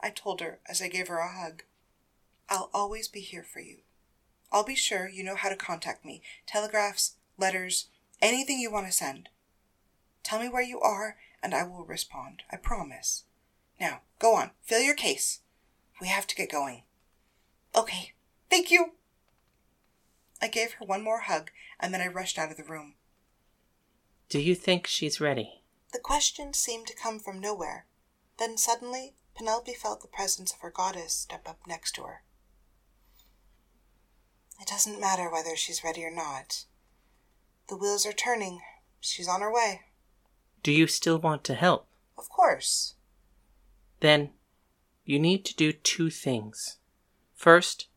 I 0.00 0.10
told 0.10 0.40
her 0.40 0.58
as 0.66 0.82
I 0.82 0.88
gave 0.88 1.08
her 1.08 1.18
a 1.18 1.32
hug. 1.32 1.62
I'll 2.48 2.70
always 2.74 3.08
be 3.08 3.20
here 3.20 3.44
for 3.44 3.60
you. 3.60 3.78
I'll 4.52 4.64
be 4.64 4.74
sure 4.74 5.08
you 5.08 5.22
know 5.22 5.36
how 5.36 5.48
to 5.48 5.56
contact 5.56 6.04
me 6.04 6.22
telegraphs, 6.46 7.14
letters, 7.38 7.88
anything 8.20 8.58
you 8.58 8.70
want 8.70 8.86
to 8.86 8.92
send. 8.92 9.28
Tell 10.22 10.40
me 10.40 10.48
where 10.48 10.62
you 10.62 10.80
are, 10.80 11.16
and 11.42 11.54
I 11.54 11.62
will 11.62 11.84
respond. 11.84 12.42
I 12.50 12.56
promise. 12.56 13.24
Now, 13.80 14.00
go 14.18 14.34
on, 14.34 14.50
fill 14.62 14.80
your 14.80 14.94
case. 14.94 15.40
We 16.00 16.08
have 16.08 16.26
to 16.28 16.34
get 16.34 16.50
going. 16.50 16.82
Okay, 17.76 18.12
thank 18.48 18.70
you. 18.70 18.92
I 20.42 20.48
gave 20.48 20.72
her 20.74 20.86
one 20.86 21.04
more 21.04 21.20
hug, 21.20 21.50
and 21.78 21.92
then 21.92 22.00
I 22.00 22.08
rushed 22.08 22.38
out 22.38 22.50
of 22.50 22.56
the 22.56 22.64
room. 22.64 22.94
Do 24.28 24.40
you 24.40 24.54
think 24.54 24.86
she's 24.86 25.20
ready? 25.20 25.62
The 25.92 25.98
question 25.98 26.54
seemed 26.54 26.86
to 26.86 26.96
come 26.96 27.18
from 27.18 27.40
nowhere. 27.40 27.86
Then 28.38 28.56
suddenly, 28.56 29.14
Penelope 29.36 29.74
felt 29.74 30.00
the 30.00 30.08
presence 30.08 30.52
of 30.52 30.60
her 30.60 30.70
goddess 30.70 31.12
step 31.12 31.48
up 31.48 31.58
next 31.66 31.94
to 31.96 32.02
her. 32.02 32.22
It 34.60 34.68
doesn't 34.68 35.00
matter 35.00 35.30
whether 35.30 35.56
she's 35.56 35.84
ready 35.84 36.04
or 36.04 36.14
not. 36.14 36.64
The 37.68 37.76
wheels 37.76 38.06
are 38.06 38.12
turning. 38.12 38.60
She's 39.00 39.28
on 39.28 39.40
her 39.40 39.52
way. 39.52 39.82
Do 40.62 40.72
you 40.72 40.86
still 40.86 41.18
want 41.18 41.44
to 41.44 41.54
help? 41.54 41.86
Of 42.18 42.28
course. 42.28 42.94
Then 44.00 44.30
you 45.10 45.18
need 45.18 45.44
to 45.44 45.56
do 45.56 45.72
two 45.72 46.08
things. 46.08 46.76
First, 47.34 47.88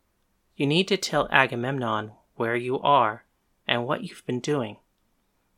you 0.56 0.66
need 0.66 0.88
to 0.88 0.98
tell 0.98 1.30
Agamemnon 1.32 2.14
where 2.34 2.56
you 2.56 2.80
are 2.80 3.26
and 3.68 3.86
what 3.86 4.04
you've 4.04 4.26
been 4.26 4.40
doing. 4.40 4.78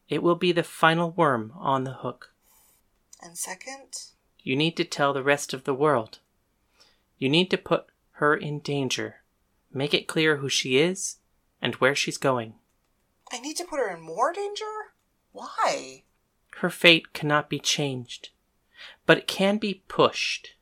It 0.10 0.22
will 0.22 0.36
be 0.36 0.52
the 0.52 0.64
final 0.64 1.12
worm 1.12 1.54
on 1.56 1.86
the 1.86 1.94
hook. 1.94 2.34
And 3.22 3.38
second? 3.38 4.12
You 4.44 4.58
need 4.58 4.76
to 4.76 4.84
tell 4.84 5.14
the 5.14 5.24
rest 5.24 5.54
of 5.54 5.64
the 5.64 5.74
world. 5.74 6.20
You 7.18 7.30
need 7.30 7.50
to 7.52 7.58
put 7.58 7.86
her 8.16 8.36
in 8.36 8.60
danger. 8.60 9.22
Make 9.74 9.94
it 9.94 10.10
clear 10.10 10.38
who 10.38 10.50
she 10.50 10.78
is 10.78 11.20
and 11.62 11.76
where 11.76 11.96
she's 11.96 12.18
going. 12.18 12.56
I 13.32 13.40
need 13.40 13.56
to 13.56 13.64
put 13.64 13.80
her 13.80 13.96
in 13.96 14.02
more 14.02 14.34
danger? 14.34 14.92
Why? 15.32 16.04
Her 16.58 16.70
fate 16.70 17.14
cannot 17.14 17.50
be 17.50 17.60
changed, 17.60 18.32
but 19.06 19.18
it 19.18 19.28
can 19.28 19.58
be 19.58 19.84
pushed. 19.88 20.55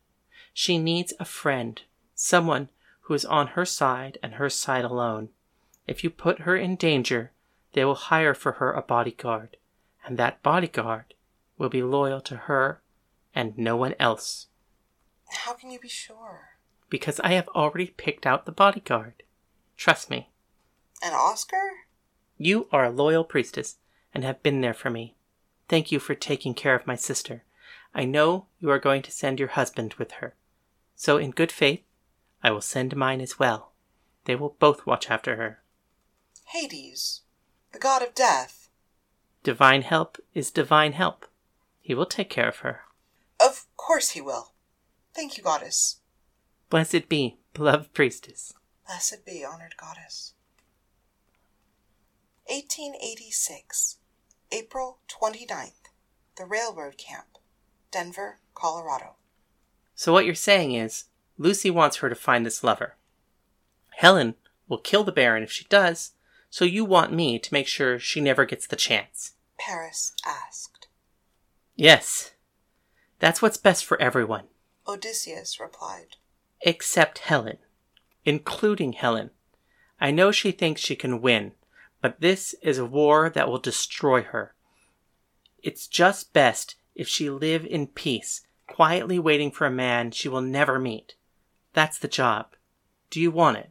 She 0.54 0.78
needs 0.78 1.14
a 1.20 1.26
friend, 1.26 1.82
someone 2.16 2.70
who 3.02 3.14
is 3.14 3.26
on 3.26 3.48
her 3.48 3.66
side 3.66 4.18
and 4.22 4.36
her 4.36 4.50
side 4.50 4.86
alone. 4.86 5.30
If 5.88 6.04
you 6.04 6.10
put 6.10 6.42
her 6.42 6.56
in 6.56 6.76
danger, 6.76 7.32
they 7.74 7.84
will 7.84 7.96
hire 7.96 8.34
for 8.34 8.54
her 8.54 8.72
a 8.72 8.82
bodyguard, 8.82 9.58
and 10.06 10.18
that 10.18 10.44
bodyguard 10.44 11.14
will 11.58 11.70
be 11.70 11.84
loyal 11.84 12.22
to 12.22 12.36
her 12.36 12.82
and 13.36 13.58
no 13.58 13.76
one 13.76 13.96
else. 14.00 14.48
How 15.30 15.54
can 15.54 15.72
you 15.72 15.80
be 15.80 15.90
sure? 15.90 16.58
Because 16.90 17.20
I 17.22 17.34
have 17.34 17.48
already 17.50 17.88
picked 17.88 18.26
out 18.26 18.46
the 18.46 18.52
bodyguard. 18.52 19.24
Trust 19.76 20.10
me. 20.10 20.30
And 21.04 21.16
Oscar? 21.16 21.88
You 22.38 22.68
are 22.72 22.86
a 22.86 22.92
loyal 22.92 23.24
priestess 23.24 23.78
and 24.14 24.24
have 24.24 24.44
been 24.44 24.62
there 24.62 24.74
for 24.74 24.90
me. 24.90 25.16
Thank 25.68 25.92
you 25.92 26.00
for 26.00 26.14
taking 26.14 26.54
care 26.54 26.76
of 26.76 26.88
my 26.88 26.96
sister. 26.96 27.44
I 27.96 28.06
know 28.06 28.46
you 28.60 28.70
are 28.70 28.80
going 28.80 29.02
to 29.02 29.12
send 29.12 29.40
your 29.40 29.50
husband 29.50 29.96
with 29.96 30.14
her. 30.14 30.36
So, 31.04 31.18
in 31.18 31.32
good 31.32 31.52
faith, 31.52 31.84
I 32.42 32.52
will 32.52 32.62
send 32.62 32.96
mine 32.96 33.20
as 33.20 33.38
well. 33.38 33.74
They 34.24 34.38
will 34.38 34.56
both 34.58 34.86
watch 34.86 35.12
after 35.12 35.36
her. 35.36 35.62
Hades, 36.46 37.24
the 37.74 37.78
god 37.78 38.02
of 38.02 38.16
death. 38.16 38.70
Divine 39.44 39.82
help 39.82 40.18
is 40.34 40.50
divine 40.50 40.94
help. 40.94 41.26
He 41.82 41.94
will 41.94 42.06
take 42.06 42.30
care 42.30 42.48
of 42.48 42.60
her. 42.60 42.84
Of 43.38 43.66
course 43.76 44.12
he 44.12 44.22
will. 44.22 44.54
Thank 45.14 45.36
you, 45.36 45.44
goddess. 45.44 45.98
Blessed 46.70 47.10
be, 47.10 47.38
beloved 47.54 47.94
priestess. 47.94 48.54
Blessed 48.88 49.26
be, 49.26 49.44
honored 49.44 49.76
goddess. 49.76 50.36
1886, 52.46 53.98
April 54.54 55.00
29th, 55.10 55.90
the 56.38 56.46
railroad 56.46 56.98
camp, 56.98 57.40
Denver, 57.92 58.40
Colorado. 58.56 59.18
So, 59.96 60.12
what 60.12 60.26
you're 60.26 60.36
saying 60.36 60.74
is, 60.74 61.06
Lucy 61.38 61.70
wants 61.70 61.98
her 61.98 62.10
to 62.10 62.16
find 62.16 62.46
this 62.46 62.64
lover. 62.64 62.96
Helen 63.98 64.36
will 64.68 64.78
kill 64.78 65.04
the 65.04 65.12
Baron 65.12 65.44
if 65.44 65.52
she 65.52 65.66
does, 65.66 66.12
so 66.50 66.66
you 66.66 66.86
want 66.86 67.14
me 67.14 67.40
to 67.40 67.54
make 67.54 67.68
sure 67.68 68.00
she 68.00 68.22
never 68.22 68.46
gets 68.46 68.68
the 68.68 68.76
chance. 68.76 69.34
Paris 69.58 70.14
asked. 70.26 70.88
Yes. 71.76 72.32
That's 73.20 73.42
what's 73.42 73.58
best 73.58 73.86
for 73.86 74.02
everyone. 74.02 74.46
Odysseus 74.88 75.60
replied. 75.60 76.18
Except 76.62 77.20
Helen. 77.20 77.58
Including 78.26 78.94
Helen. 78.94 79.32
I 80.00 80.12
know 80.12 80.32
she 80.32 80.52
thinks 80.52 80.82
she 80.82 80.96
can 80.96 81.22
win, 81.22 81.54
but 82.02 82.20
this 82.20 82.54
is 82.62 82.78
a 82.78 82.86
war 82.86 83.30
that 83.30 83.48
will 83.48 83.60
destroy 83.60 84.24
her. 84.24 84.54
It's 85.60 85.88
just 85.88 86.34
best 86.34 86.76
if 86.94 87.08
she 87.08 87.30
live 87.30 87.66
in 87.66 87.88
peace, 87.88 88.42
quietly 88.74 89.20
waiting 89.20 89.52
for 89.52 89.68
a 89.68 89.72
man 89.72 90.10
she 90.10 90.28
will 90.28 90.42
never 90.42 90.80
meet. 90.80 91.14
That's 91.74 92.00
the 92.00 92.08
job. 92.08 92.56
Do 93.12 93.22
you 93.22 93.30
want 93.30 93.58
it? 93.58 93.70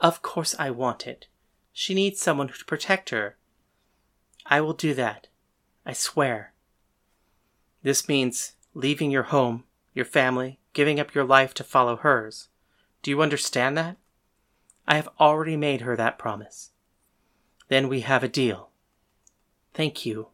Of 0.00 0.22
course 0.22 0.54
I 0.58 0.70
want 0.70 1.06
it. 1.06 1.26
She 1.74 1.92
needs 1.92 2.18
someone 2.18 2.48
to 2.48 2.64
protect 2.64 3.10
her. 3.10 3.36
I 4.46 4.62
will 4.62 4.72
do 4.72 4.94
that. 4.94 5.28
I 5.84 5.92
swear. 5.92 6.54
This 7.82 8.08
means 8.08 8.54
leaving 8.72 9.10
your 9.10 9.24
home, 9.24 9.64
your 9.92 10.06
family, 10.06 10.58
giving 10.72 10.98
up 10.98 11.14
your 11.14 11.24
life 11.24 11.52
to 11.54 11.64
follow 11.64 11.96
hers. 11.96 12.48
Do 13.02 13.10
you 13.10 13.20
understand 13.20 13.76
that? 13.76 13.98
I 14.88 14.96
have 14.96 15.10
already 15.20 15.58
made 15.58 15.82
her 15.82 15.96
that 15.96 16.18
promise. 16.18 16.70
Then 17.68 17.90
we 17.90 18.00
have 18.00 18.24
a 18.24 18.28
deal. 18.28 18.70
Thank 19.74 20.06
you. 20.06 20.28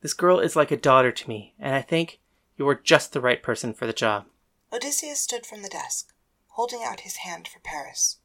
This 0.00 0.14
girl 0.14 0.40
is 0.40 0.56
like 0.56 0.70
a 0.70 0.78
daughter 0.78 1.12
to 1.12 1.28
me, 1.28 1.52
and 1.58 1.74
I 1.74 1.82
think 1.82 2.20
you 2.56 2.68
are 2.68 2.74
just 2.74 3.12
the 3.12 3.20
right 3.20 3.42
person 3.42 3.72
for 3.72 3.86
the 3.86 3.92
job. 3.92 4.26
Odysseus 4.72 5.20
stood 5.20 5.46
from 5.46 5.62
the 5.62 5.68
desk, 5.68 6.12
holding 6.48 6.82
out 6.84 7.00
his 7.00 7.16
hand 7.16 7.48
for 7.48 7.60
Paris. 7.60 8.18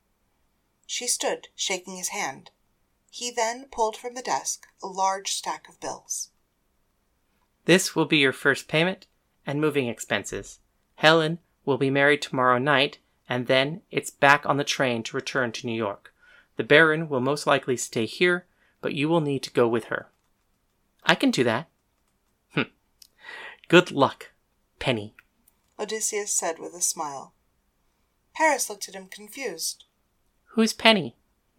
She 0.86 1.08
stood, 1.08 1.50
shaking 1.56 1.98
his 1.98 2.10
hand. 2.10 2.52
He 3.12 3.32
then 3.32 3.66
pulled 3.72 3.96
from 3.96 4.16
the 4.16 4.22
desk 4.22 4.66
a 4.82 4.88
large 4.88 5.32
stack 5.32 5.68
of 5.68 5.80
bills. 5.80 6.30
This 7.66 7.96
will 7.96 8.06
be 8.06 8.18
your 8.18 8.34
first 8.34 8.68
payment 8.68 9.08
and 9.46 9.62
moving 9.62 9.88
expenses. 9.88 10.60
Helen 10.96 11.40
will 11.66 11.78
be 11.78 11.90
married 11.90 12.22
tomorrow 12.22 12.58
night, 12.58 12.98
and 13.28 13.48
then 13.48 13.82
it's 13.92 14.10
back 14.10 14.46
on 14.46 14.58
the 14.58 14.64
train 14.64 15.04
to 15.04 15.16
return 15.16 15.52
to 15.52 15.68
New 15.68 15.74
York. 15.74 16.14
The 16.56 16.64
Baron 16.64 17.10
will 17.10 17.20
most 17.20 17.48
likely 17.48 17.78
stay 17.78 18.06
here, 18.06 18.46
but 18.82 18.94
you 18.94 19.08
will 19.08 19.22
need 19.22 19.44
to 19.44 19.52
go 19.52 19.68
with 19.68 19.86
her. 19.86 20.10
I 21.04 21.16
can 21.16 21.32
do 21.32 21.44
that. 21.44 21.70
Good 23.70 23.92
luck, 23.92 24.32
Penny. 24.80 25.14
Odysseus 25.80 26.34
said 26.34 26.58
with 26.58 26.74
a 26.74 26.82
smile. 26.82 27.34
Paris 28.34 28.68
looked 28.68 28.90
at 28.90 28.96
him 28.96 29.06
confused. 29.06 29.86
Who's 30.54 30.74
Penny? 30.74 31.16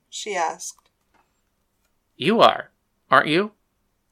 She 0.08 0.34
asked. 0.34 0.90
You 2.16 2.40
are. 2.40 2.72
Aren't 3.12 3.28
you? 3.28 3.52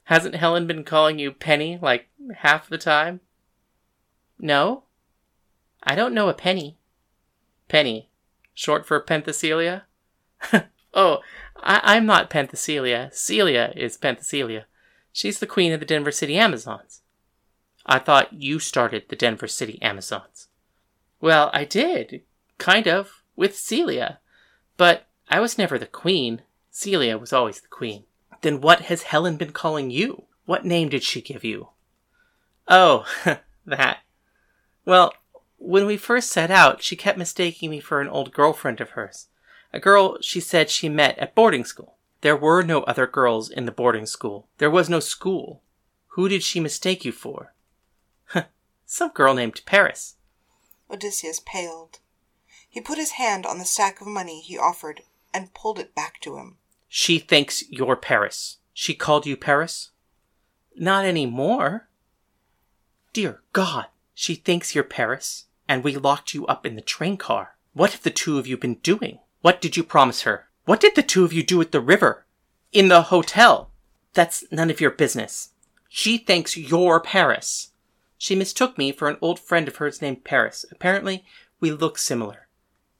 Hasn't 0.05 0.35
Helen 0.35 0.65
been 0.65 0.85
calling 0.85 1.19
you 1.19 1.33
Penny 1.33 1.77
like 1.81 2.07
half 2.37 2.69
the 2.69 2.77
time? 2.77 3.19
No? 4.39 4.83
I 5.83 5.93
don't 5.93 6.13
know 6.13 6.29
a 6.29 6.33
penny. 6.33 6.77
Penny. 7.67 8.09
Short 8.53 8.85
for 8.85 9.01
Penthesilea? 9.01 9.83
oh, 10.93 11.19
I- 11.57 11.97
am 11.97 12.05
not 12.05 12.29
Penthesilea. 12.29 13.13
Celia 13.13 13.73
is 13.75 13.97
Penthesilea. 13.97 14.63
She's 15.11 15.39
the 15.39 15.45
queen 15.45 15.73
of 15.73 15.81
the 15.81 15.85
Denver 15.85 16.11
City 16.11 16.37
Amazons. 16.37 16.98
I 17.85 17.99
thought 17.99 18.33
you 18.33 18.59
started 18.59 19.05
the 19.07 19.15
Denver 19.15 19.47
City 19.47 19.81
Amazons. 19.81 20.47
Well, 21.21 21.49
I 21.53 21.65
did. 21.65 22.21
Kind 22.57 22.87
of. 22.87 23.23
With 23.35 23.57
Celia. 23.57 24.19
But 24.77 25.07
I 25.29 25.39
was 25.39 25.57
never 25.57 25.77
the 25.77 25.85
queen. 25.85 26.41
Celia 26.71 27.17
was 27.17 27.33
always 27.33 27.61
the 27.61 27.67
queen. 27.67 28.03
Then 28.41 28.61
what 28.61 28.81
has 28.81 29.03
Helen 29.03 29.37
been 29.37 29.51
calling 29.51 29.91
you? 29.91 30.25
What 30.45 30.65
name 30.65 30.89
did 30.89 31.03
she 31.03 31.21
give 31.21 31.43
you? 31.43 31.69
Oh, 32.67 33.05
that. 33.65 33.99
Well, 34.85 35.13
when 35.57 35.85
we 35.85 35.97
first 35.97 36.31
set 36.31 36.49
out, 36.49 36.81
she 36.81 36.95
kept 36.95 37.17
mistaking 37.17 37.69
me 37.69 37.79
for 37.79 38.01
an 38.01 38.07
old 38.07 38.31
girlfriend 38.33 38.79
of 38.79 38.91
hers. 38.91 39.27
A 39.73 39.79
girl 39.79 40.17
she 40.21 40.39
said 40.39 40.69
she 40.69 40.89
met 40.89 41.17
at 41.19 41.35
boarding 41.35 41.65
school. 41.65 41.97
There 42.21 42.35
were 42.35 42.63
no 42.63 42.81
other 42.83 43.07
girls 43.07 43.49
in 43.49 43.65
the 43.65 43.71
boarding 43.71 44.05
school. 44.05 44.47
There 44.57 44.71
was 44.71 44.89
no 44.89 44.99
school. 44.99 45.61
Who 46.13 46.27
did 46.27 46.43
she 46.43 46.59
mistake 46.59 47.05
you 47.05 47.11
for? 47.11 47.53
Some 48.91 49.11
girl 49.11 49.35
named 49.35 49.61
Paris. 49.67 50.15
Odysseus 50.89 51.39
paled. 51.45 51.99
He 52.67 52.81
put 52.81 52.97
his 52.97 53.11
hand 53.11 53.45
on 53.45 53.59
the 53.59 53.63
stack 53.63 54.01
of 54.01 54.07
money 54.07 54.41
he 54.41 54.57
offered 54.57 55.03
and 55.31 55.53
pulled 55.53 55.77
it 55.77 55.93
back 55.93 56.19
to 56.21 56.37
him. 56.37 56.57
She 56.87 57.19
thinks 57.19 57.69
you're 57.69 57.95
Paris. 57.95 58.57
She 58.73 58.95
called 58.95 59.27
you 59.27 59.37
Paris? 59.37 59.91
Not 60.75 61.05
any 61.05 61.27
more. 61.27 61.87
Dear 63.13 63.43
God, 63.53 63.85
she 64.15 64.33
thinks 64.33 64.73
you're 64.73 64.83
Paris, 64.83 65.45
and 65.67 65.83
we 65.83 65.95
locked 65.95 66.33
you 66.33 66.47
up 66.47 66.65
in 66.65 66.75
the 66.75 66.81
train 66.81 67.15
car. 67.15 67.57
What 67.73 67.91
have 67.91 68.01
the 68.01 68.09
two 68.09 68.39
of 68.39 68.47
you 68.47 68.57
been 68.57 68.75
doing? 68.75 69.19
What 69.41 69.61
did 69.61 69.77
you 69.77 69.83
promise 69.83 70.23
her? 70.23 70.47
What 70.65 70.79
did 70.79 70.95
the 70.95 71.03
two 71.03 71.23
of 71.23 71.31
you 71.31 71.43
do 71.43 71.61
at 71.61 71.71
the 71.71 71.79
river? 71.79 72.25
In 72.73 72.87
the 72.87 73.03
hotel? 73.03 73.69
That's 74.15 74.43
none 74.51 74.71
of 74.71 74.81
your 74.81 74.89
business. 74.89 75.51
She 75.89 76.17
thinks 76.17 76.57
you're 76.57 76.99
Paris. 76.99 77.68
She 78.21 78.35
mistook 78.35 78.77
me 78.77 78.91
for 78.91 79.07
an 79.07 79.17
old 79.21 79.39
friend 79.39 79.67
of 79.69 79.77
hers 79.77 80.01
named 80.01 80.25
Paris. 80.25 80.65
Apparently, 80.69 81.23
we 81.61 81.71
look 81.71 81.97
similar. 81.97 82.47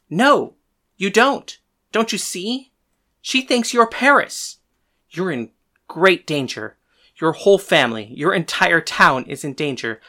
No, 0.10 0.56
you 0.96 1.10
don't. 1.10 1.60
Don't 1.92 2.14
you 2.14 2.18
see? 2.18 2.72
She 3.22 3.42
thinks 3.42 3.74
you're 3.74 3.86
Paris. 3.86 4.60
You're 5.10 5.30
in 5.30 5.52
great 5.90 6.26
danger. 6.26 6.78
Your 7.18 7.34
whole 7.34 7.58
family, 7.58 8.14
your 8.16 8.34
entire 8.34 8.80
town 8.80 9.26
is 9.26 9.44
in 9.44 9.54
danger. 9.54 10.00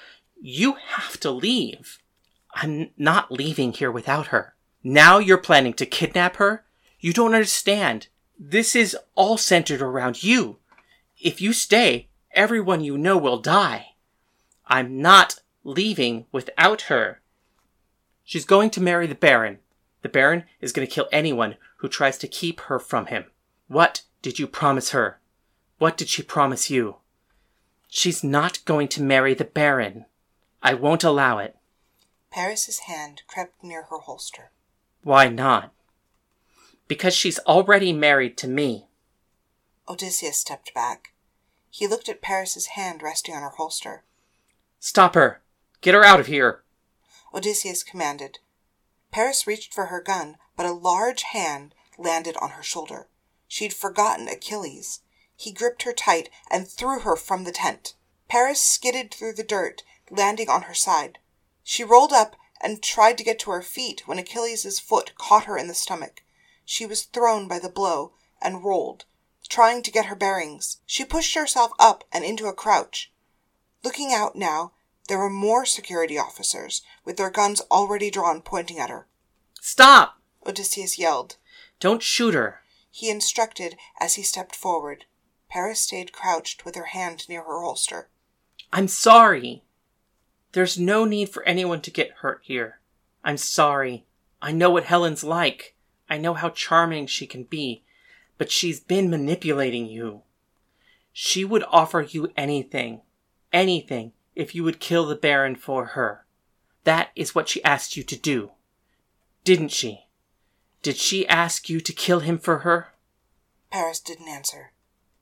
You 0.40 0.74
have 0.74 1.18
to 1.20 1.30
leave. 1.32 1.98
I'm 2.54 2.90
not 2.96 3.32
leaving 3.32 3.72
here 3.72 3.90
without 3.90 4.28
her. 4.28 4.54
Now 4.84 5.18
you're 5.18 5.38
planning 5.38 5.74
to 5.74 5.86
kidnap 5.86 6.36
her? 6.36 6.64
You 7.00 7.12
don't 7.12 7.34
understand. 7.34 8.06
This 8.38 8.76
is 8.76 8.96
all 9.16 9.36
centered 9.36 9.82
around 9.82 10.22
you. 10.22 10.58
If 11.20 11.40
you 11.40 11.52
stay, 11.52 12.08
everyone 12.32 12.84
you 12.84 12.96
know 12.96 13.18
will 13.18 13.38
die. 13.38 13.89
I'm 14.70 15.02
not 15.02 15.40
leaving 15.64 16.26
without 16.30 16.82
her. 16.82 17.20
She's 18.24 18.44
going 18.44 18.70
to 18.70 18.80
marry 18.80 19.08
the 19.08 19.16
Baron. 19.16 19.58
The 20.02 20.08
Baron 20.08 20.44
is 20.60 20.70
going 20.70 20.86
to 20.86 20.94
kill 20.94 21.08
anyone 21.10 21.56
who 21.78 21.88
tries 21.88 22.16
to 22.18 22.28
keep 22.28 22.60
her 22.60 22.78
from 22.78 23.06
him. 23.06 23.24
What 23.66 24.02
did 24.22 24.38
you 24.38 24.46
promise 24.46 24.90
her? 24.90 25.18
What 25.78 25.96
did 25.96 26.08
she 26.08 26.22
promise 26.22 26.70
you? 26.70 26.96
She's 27.88 28.22
not 28.22 28.64
going 28.64 28.86
to 28.88 29.02
marry 29.02 29.34
the 29.34 29.44
Baron. 29.44 30.04
I 30.62 30.75
won't 30.75 31.02
allow 31.02 31.38
it. 31.38 31.56
Paris's 32.30 32.80
hand 32.80 33.23
crept 33.26 33.64
near 33.64 33.82
her 33.90 33.99
holster. 33.99 34.52
Why 35.02 35.28
not? 35.28 35.73
Because 36.86 37.14
she's 37.14 37.40
already 37.40 37.92
married 37.92 38.36
to 38.38 38.49
me. 38.49 38.86
Odysseus 39.88 40.38
stepped 40.38 40.73
back. 40.73 41.12
He 41.71 41.88
looked 41.88 42.08
at 42.08 42.23
Paris's 42.23 42.66
hand 42.66 43.02
resting 43.02 43.34
on 43.34 43.42
her 43.42 43.54
holster. 43.56 44.04
Stop 44.82 45.14
her! 45.14 45.43
Get 45.82 45.95
her 45.95 46.02
out 46.02 46.21
of 46.21 46.26
here! 46.26 46.64
Odysseus 47.34 47.82
commanded. 47.82 48.38
Paris 49.12 49.47
reached 49.47 49.75
for 49.75 49.86
her 49.86 50.00
gun, 50.00 50.38
but 50.56 50.64
a 50.64 50.73
large 50.73 51.23
hand 51.23 51.75
landed 51.99 52.34
on 52.38 52.52
her 52.52 52.62
shoulder. 52.62 53.06
She'd 53.47 53.75
forgotten 53.75 54.26
Achilles. 54.26 55.00
He 55.36 55.52
gripped 55.52 55.82
her 55.82 55.93
tight 55.93 56.30
and 56.50 56.66
threw 56.66 57.00
her 57.00 57.14
from 57.14 57.45
the 57.45 57.52
tent. 57.52 57.95
Paris 58.26 58.62
skidded 58.62 59.12
through 59.12 59.34
the 59.34 59.45
dirt, 59.45 59.82
landing 60.10 60.49
on 60.49 60.62
her 60.62 60.75
side. 60.75 61.19
She 61.62 61.84
rolled 61.84 62.14
up 62.14 62.36
and 62.60 62.82
tried 62.82 63.19
to 63.19 63.25
get 63.25 63.38
to 63.40 63.50
her 63.50 63.62
feet 63.62 64.08
when 64.08 64.19
Achilles' 64.19 64.78
foot 64.78 65.14
caught 65.16 65.45
her 65.45 65.58
in 65.58 65.69
the 65.69 65.75
stomach. 65.75 66.23
She 66.64 66.86
was 66.86 67.02
thrown 67.02 67.49
by 67.49 67.58
the 67.58 67.69
blow 67.69 68.14
and 68.40 68.64
rolled, 68.64 69.04
trying 69.49 69.82
to 69.82 69.90
get 69.90 70.06
her 70.06 70.16
bearings. 70.16 70.78
She 70.86 71.04
pushed 71.04 71.34
herself 71.34 71.73
up 71.78 72.04
and 72.10 72.25
into 72.25 72.47
a 72.47 72.54
crouch. 72.54 73.12
Looking 73.82 74.12
out 74.12 74.36
now, 74.36 74.73
there 75.08 75.19
were 75.19 75.30
more 75.30 75.64
security 75.64 76.19
officers, 76.19 76.82
with 77.04 77.16
their 77.16 77.30
guns 77.30 77.62
already 77.71 78.10
drawn, 78.10 78.43
pointing 78.43 78.78
at 78.78 78.90
her. 78.90 79.06
Stop! 79.60 80.21
Odysseus 80.47 80.99
yelled. 80.99 81.36
Don't 81.80 82.02
shoot 82.02 82.34
her. 82.34 82.60
He 82.90 83.10
instructed 83.10 83.76
as 83.99 84.14
he 84.14 84.23
stepped 84.23 84.54
forward. 84.54 85.06
Paris 85.49 85.80
stayed 85.80 86.12
crouched 86.12 86.64
with 86.64 86.75
her 86.75 86.86
hand 86.86 87.28
near 87.28 87.43
her 87.43 87.60
holster. 87.60 88.08
I'm 88.73 88.88
sorry. 88.88 89.64
There's 90.52 90.78
no 90.78 91.04
need 91.04 91.28
for 91.28 91.43
anyone 91.45 91.80
to 91.82 91.90
get 91.90 92.19
hurt 92.21 92.40
here. 92.45 92.80
I'm 93.25 93.36
sorry. 93.36 94.04
I 94.43 94.52
know 94.52 94.71
what 94.71 94.84
Helen's 94.84 95.25
like. 95.25 95.75
I 96.08 96.19
know 96.19 96.34
how 96.34 96.50
charming 96.50 97.06
she 97.06 97.26
can 97.26 97.45
be. 97.45 97.82
But 98.38 98.50
she's 98.50 98.80
been 98.80 99.10
manipulating 99.10 99.86
you. 99.86 100.23
She 101.12 101.45
would 101.45 101.64
offer 101.69 102.00
you 102.00 102.32
anything 102.36 103.02
anything 103.52 104.13
if 104.34 104.54
you 104.54 104.65
would 104.65 104.80
kill 104.80 105.06
the 105.06 105.17
Baron 105.17 105.56
for 105.56 105.86
her. 105.86 106.25
That 106.84 107.10
is 107.15 107.34
what 107.34 107.49
she 107.49 107.63
asked 107.65 107.97
you 107.97 108.02
to 108.04 108.17
do. 108.17 108.52
Didn't 109.45 109.71
she? 109.71 110.06
Did 110.82 110.97
she 110.97 111.28
ask 111.28 111.69
you 111.69 111.80
to 111.80 111.93
kill 111.93 112.21
him 112.21 112.39
for 112.39 112.58
her? 112.58 112.89
Paris 113.71 114.00
didn't 114.00 114.28
answer. 114.28 114.73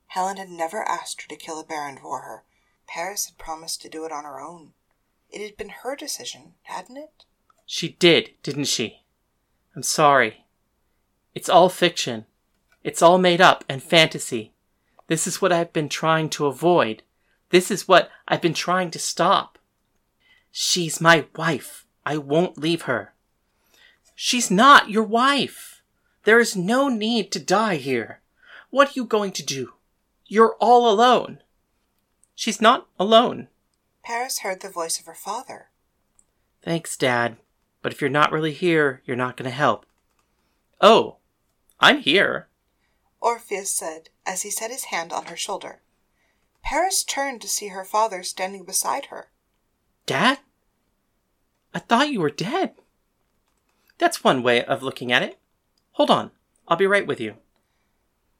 Helen 0.08 0.36
had 0.36 0.48
never 0.48 0.88
asked 0.88 1.22
her 1.22 1.28
to 1.28 1.36
kill 1.36 1.60
a 1.60 1.64
Baron 1.64 1.98
for 1.98 2.22
her. 2.22 2.44
Paris 2.86 3.26
had 3.26 3.38
promised 3.38 3.82
to 3.82 3.88
do 3.88 4.04
it 4.04 4.12
on 4.12 4.24
her 4.24 4.40
own. 4.40 4.72
It 5.30 5.42
had 5.42 5.56
been 5.56 5.68
her 5.82 5.94
decision, 5.94 6.54
hadn't 6.62 6.96
it? 6.96 7.24
She 7.66 7.90
did, 7.90 8.30
didn't 8.42 8.64
she? 8.64 9.02
I'm 9.76 9.82
sorry. 9.82 10.46
It's 11.34 11.48
all 11.48 11.68
fiction. 11.68 12.24
It's 12.82 13.02
all 13.02 13.18
made 13.18 13.40
up 13.40 13.64
and 13.68 13.82
fantasy. 13.82 14.52
This 15.08 15.26
is 15.26 15.42
what 15.42 15.52
I've 15.52 15.72
been 15.72 15.88
trying 15.88 16.30
to 16.30 16.46
avoid. 16.46 17.02
This 17.50 17.70
is 17.70 17.88
what 17.88 18.10
I've 18.26 18.42
been 18.42 18.54
trying 18.54 18.90
to 18.92 18.98
stop. 18.98 19.58
She's 20.50 21.00
my 21.00 21.26
wife. 21.36 21.86
I 22.04 22.16
won't 22.18 22.58
leave 22.58 22.82
her. 22.82 23.14
She's 24.14 24.50
not 24.50 24.90
your 24.90 25.04
wife. 25.04 25.82
There 26.24 26.40
is 26.40 26.56
no 26.56 26.88
need 26.88 27.30
to 27.32 27.38
die 27.38 27.76
here. 27.76 28.20
What 28.70 28.88
are 28.88 28.92
you 28.94 29.04
going 29.04 29.32
to 29.32 29.44
do? 29.44 29.74
You're 30.26 30.56
all 30.60 30.90
alone. 30.90 31.38
She's 32.34 32.60
not 32.60 32.86
alone. 32.98 33.48
Paris 34.04 34.40
heard 34.40 34.60
the 34.60 34.68
voice 34.68 34.98
of 34.98 35.06
her 35.06 35.14
father. 35.14 35.68
Thanks, 36.62 36.96
Dad. 36.96 37.36
But 37.82 37.92
if 37.92 38.00
you're 38.00 38.10
not 38.10 38.32
really 38.32 38.52
here, 38.52 39.02
you're 39.06 39.16
not 39.16 39.36
going 39.36 39.48
to 39.48 39.56
help. 39.56 39.86
Oh, 40.80 41.16
I'm 41.80 42.00
here. 42.00 42.48
Orpheus 43.20 43.70
said 43.70 44.10
as 44.26 44.42
he 44.42 44.50
set 44.50 44.70
his 44.70 44.84
hand 44.84 45.12
on 45.12 45.26
her 45.26 45.36
shoulder. 45.36 45.80
Paris 46.62 47.04
turned 47.04 47.40
to 47.42 47.48
see 47.48 47.68
her 47.68 47.84
father 47.84 48.22
standing 48.22 48.64
beside 48.64 49.06
her. 49.06 49.30
Dad? 50.06 50.38
I 51.74 51.78
thought 51.78 52.10
you 52.10 52.20
were 52.20 52.30
dead. 52.30 52.74
That's 53.98 54.24
one 54.24 54.42
way 54.42 54.64
of 54.64 54.82
looking 54.82 55.12
at 55.12 55.22
it. 55.22 55.38
Hold 55.92 56.10
on. 56.10 56.30
I'll 56.66 56.76
be 56.76 56.86
right 56.86 57.06
with 57.06 57.20
you. 57.20 57.34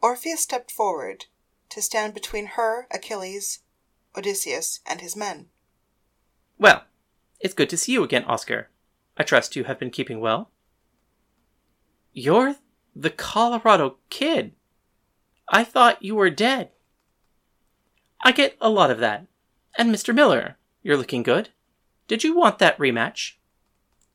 Orpheus 0.00 0.40
stepped 0.40 0.70
forward 0.70 1.26
to 1.70 1.82
stand 1.82 2.14
between 2.14 2.46
her, 2.46 2.86
Achilles, 2.90 3.60
Odysseus, 4.16 4.80
and 4.86 5.00
his 5.00 5.16
men. 5.16 5.46
Well, 6.58 6.84
it's 7.40 7.54
good 7.54 7.70
to 7.70 7.76
see 7.76 7.92
you 7.92 8.02
again, 8.04 8.24
Oscar. 8.24 8.70
I 9.16 9.22
trust 9.22 9.56
you 9.56 9.64
have 9.64 9.78
been 9.78 9.90
keeping 9.90 10.20
well. 10.20 10.50
You're 12.12 12.56
the 12.94 13.10
Colorado 13.10 13.96
kid. 14.10 14.52
I 15.48 15.64
thought 15.64 16.02
you 16.02 16.14
were 16.14 16.30
dead. 16.30 16.70
I 18.22 18.32
get 18.32 18.56
a 18.60 18.68
lot 18.68 18.90
of 18.90 18.98
that. 18.98 19.26
And 19.76 19.94
Mr. 19.94 20.14
Miller, 20.14 20.56
you're 20.82 20.96
looking 20.96 21.22
good. 21.22 21.50
Did 22.08 22.24
you 22.24 22.36
want 22.36 22.58
that 22.58 22.78
rematch? 22.78 23.34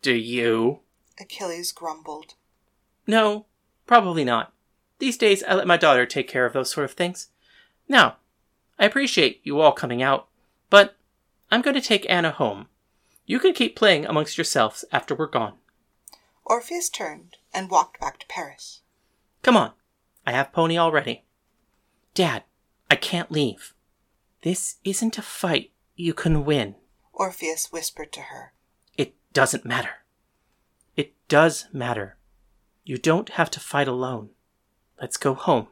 Do 0.01 0.13
you? 0.13 0.79
Achilles 1.19 1.71
grumbled. 1.71 2.33
No, 3.07 3.45
probably 3.85 4.23
not. 4.23 4.53
These 4.99 5.17
days 5.17 5.43
I 5.43 5.53
let 5.53 5.67
my 5.67 5.77
daughter 5.77 6.05
take 6.05 6.27
care 6.27 6.45
of 6.45 6.53
those 6.53 6.71
sort 6.71 6.85
of 6.85 6.93
things. 6.93 7.27
Now, 7.87 8.17
I 8.79 8.85
appreciate 8.85 9.41
you 9.43 9.59
all 9.59 9.71
coming 9.71 10.01
out, 10.01 10.27
but 10.69 10.95
I'm 11.51 11.61
going 11.61 11.75
to 11.75 11.81
take 11.81 12.09
Anna 12.09 12.31
home. 12.31 12.67
You 13.25 13.39
can 13.39 13.53
keep 13.53 13.75
playing 13.75 14.05
amongst 14.05 14.37
yourselves 14.37 14.83
after 14.91 15.15
we're 15.15 15.27
gone. 15.27 15.53
Orpheus 16.45 16.89
turned 16.89 17.37
and 17.53 17.69
walked 17.69 17.99
back 17.99 18.19
to 18.19 18.27
Paris. 18.27 18.81
Come 19.43 19.55
on. 19.55 19.71
I 20.25 20.31
have 20.31 20.53
Pony 20.53 20.77
already. 20.77 21.23
Dad, 22.13 22.43
I 22.89 22.95
can't 22.95 23.31
leave. 23.31 23.72
This 24.43 24.75
isn't 24.83 25.17
a 25.17 25.21
fight 25.21 25.71
you 25.95 26.13
can 26.13 26.43
win. 26.43 26.75
Orpheus 27.13 27.71
whispered 27.71 28.11
to 28.11 28.21
her. 28.23 28.51
It 28.97 29.15
doesn't 29.31 29.63
matter. 29.63 30.03
It 30.97 31.13
does 31.29 31.67
matter. 31.71 32.17
You 32.83 32.97
don't 32.97 33.29
have 33.29 33.49
to 33.51 33.61
fight 33.61 33.87
alone. 33.87 34.31
Let's 34.99 35.15
go 35.15 35.33
home. 35.33 35.67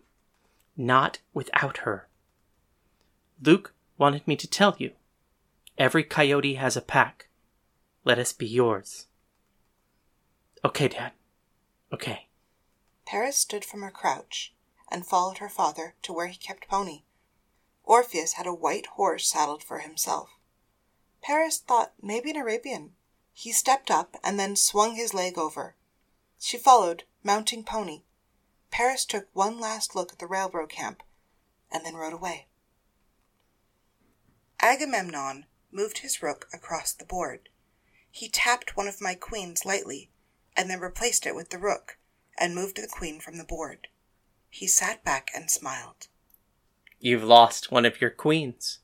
Not 0.77 1.19
without 1.33 1.79
her. 1.79 2.07
Luke 3.43 3.73
wanted 3.97 4.25
me 4.25 4.37
to 4.37 4.47
tell 4.47 4.77
you. 4.79 4.91
Every 5.77 6.05
coyote 6.05 6.53
has 6.53 6.77
a 6.77 6.81
pack. 6.81 7.27
Let 8.05 8.19
us 8.19 8.31
be 8.31 8.47
yours. 8.47 9.07
Okay, 10.63 10.87
Dad. 10.87 11.11
Okay. 11.91 12.29
Paris 13.05 13.35
stood 13.35 13.65
from 13.65 13.81
her 13.81 13.91
crouch 13.91 14.53
and 14.89 15.05
followed 15.05 15.39
her 15.39 15.49
father 15.49 15.95
to 16.03 16.13
where 16.13 16.27
he 16.27 16.37
kept 16.37 16.69
Pony. 16.69 17.03
Orpheus 17.83 18.33
had 18.33 18.47
a 18.47 18.53
white 18.53 18.85
horse 18.87 19.27
saddled 19.27 19.63
for 19.63 19.79
himself. 19.79 20.29
Paris 21.21 21.59
thought 21.59 21.93
maybe 22.01 22.29
an 22.29 22.35
Arabian. 22.35 22.95
He 23.33 23.51
stepped 23.51 23.91
up 23.91 24.17
and 24.23 24.39
then 24.39 24.55
swung 24.55 24.95
his 24.95 25.13
leg 25.13 25.37
over. 25.37 25.75
She 26.39 26.57
followed, 26.57 27.03
mounting 27.23 27.63
Pony. 27.63 28.03
Paris 28.71 29.05
took 29.05 29.27
one 29.33 29.59
last 29.59 29.95
look 29.95 30.11
at 30.11 30.19
the 30.19 30.27
railroad 30.27 30.69
camp 30.69 31.03
and 31.71 31.85
then 31.85 31.95
rode 31.95 32.13
away. 32.13 32.47
Agamemnon 34.59 35.45
moved 35.71 35.99
his 35.99 36.21
rook 36.21 36.47
across 36.53 36.93
the 36.93 37.05
board. 37.05 37.49
He 38.09 38.29
tapped 38.29 38.75
one 38.75 38.87
of 38.87 39.01
my 39.01 39.15
queens 39.15 39.65
lightly 39.65 40.11
and 40.55 40.69
then 40.69 40.79
replaced 40.79 41.25
it 41.25 41.35
with 41.35 41.49
the 41.49 41.57
rook 41.57 41.97
and 42.37 42.55
moved 42.55 42.77
the 42.77 42.87
queen 42.87 43.19
from 43.19 43.37
the 43.37 43.43
board. 43.43 43.87
He 44.49 44.67
sat 44.67 45.03
back 45.03 45.31
and 45.33 45.49
smiled. 45.49 46.07
You've 47.03 47.23
lost 47.23 47.71
one 47.71 47.83
of 47.83 47.99
your 47.99 48.11
queens. 48.11 48.77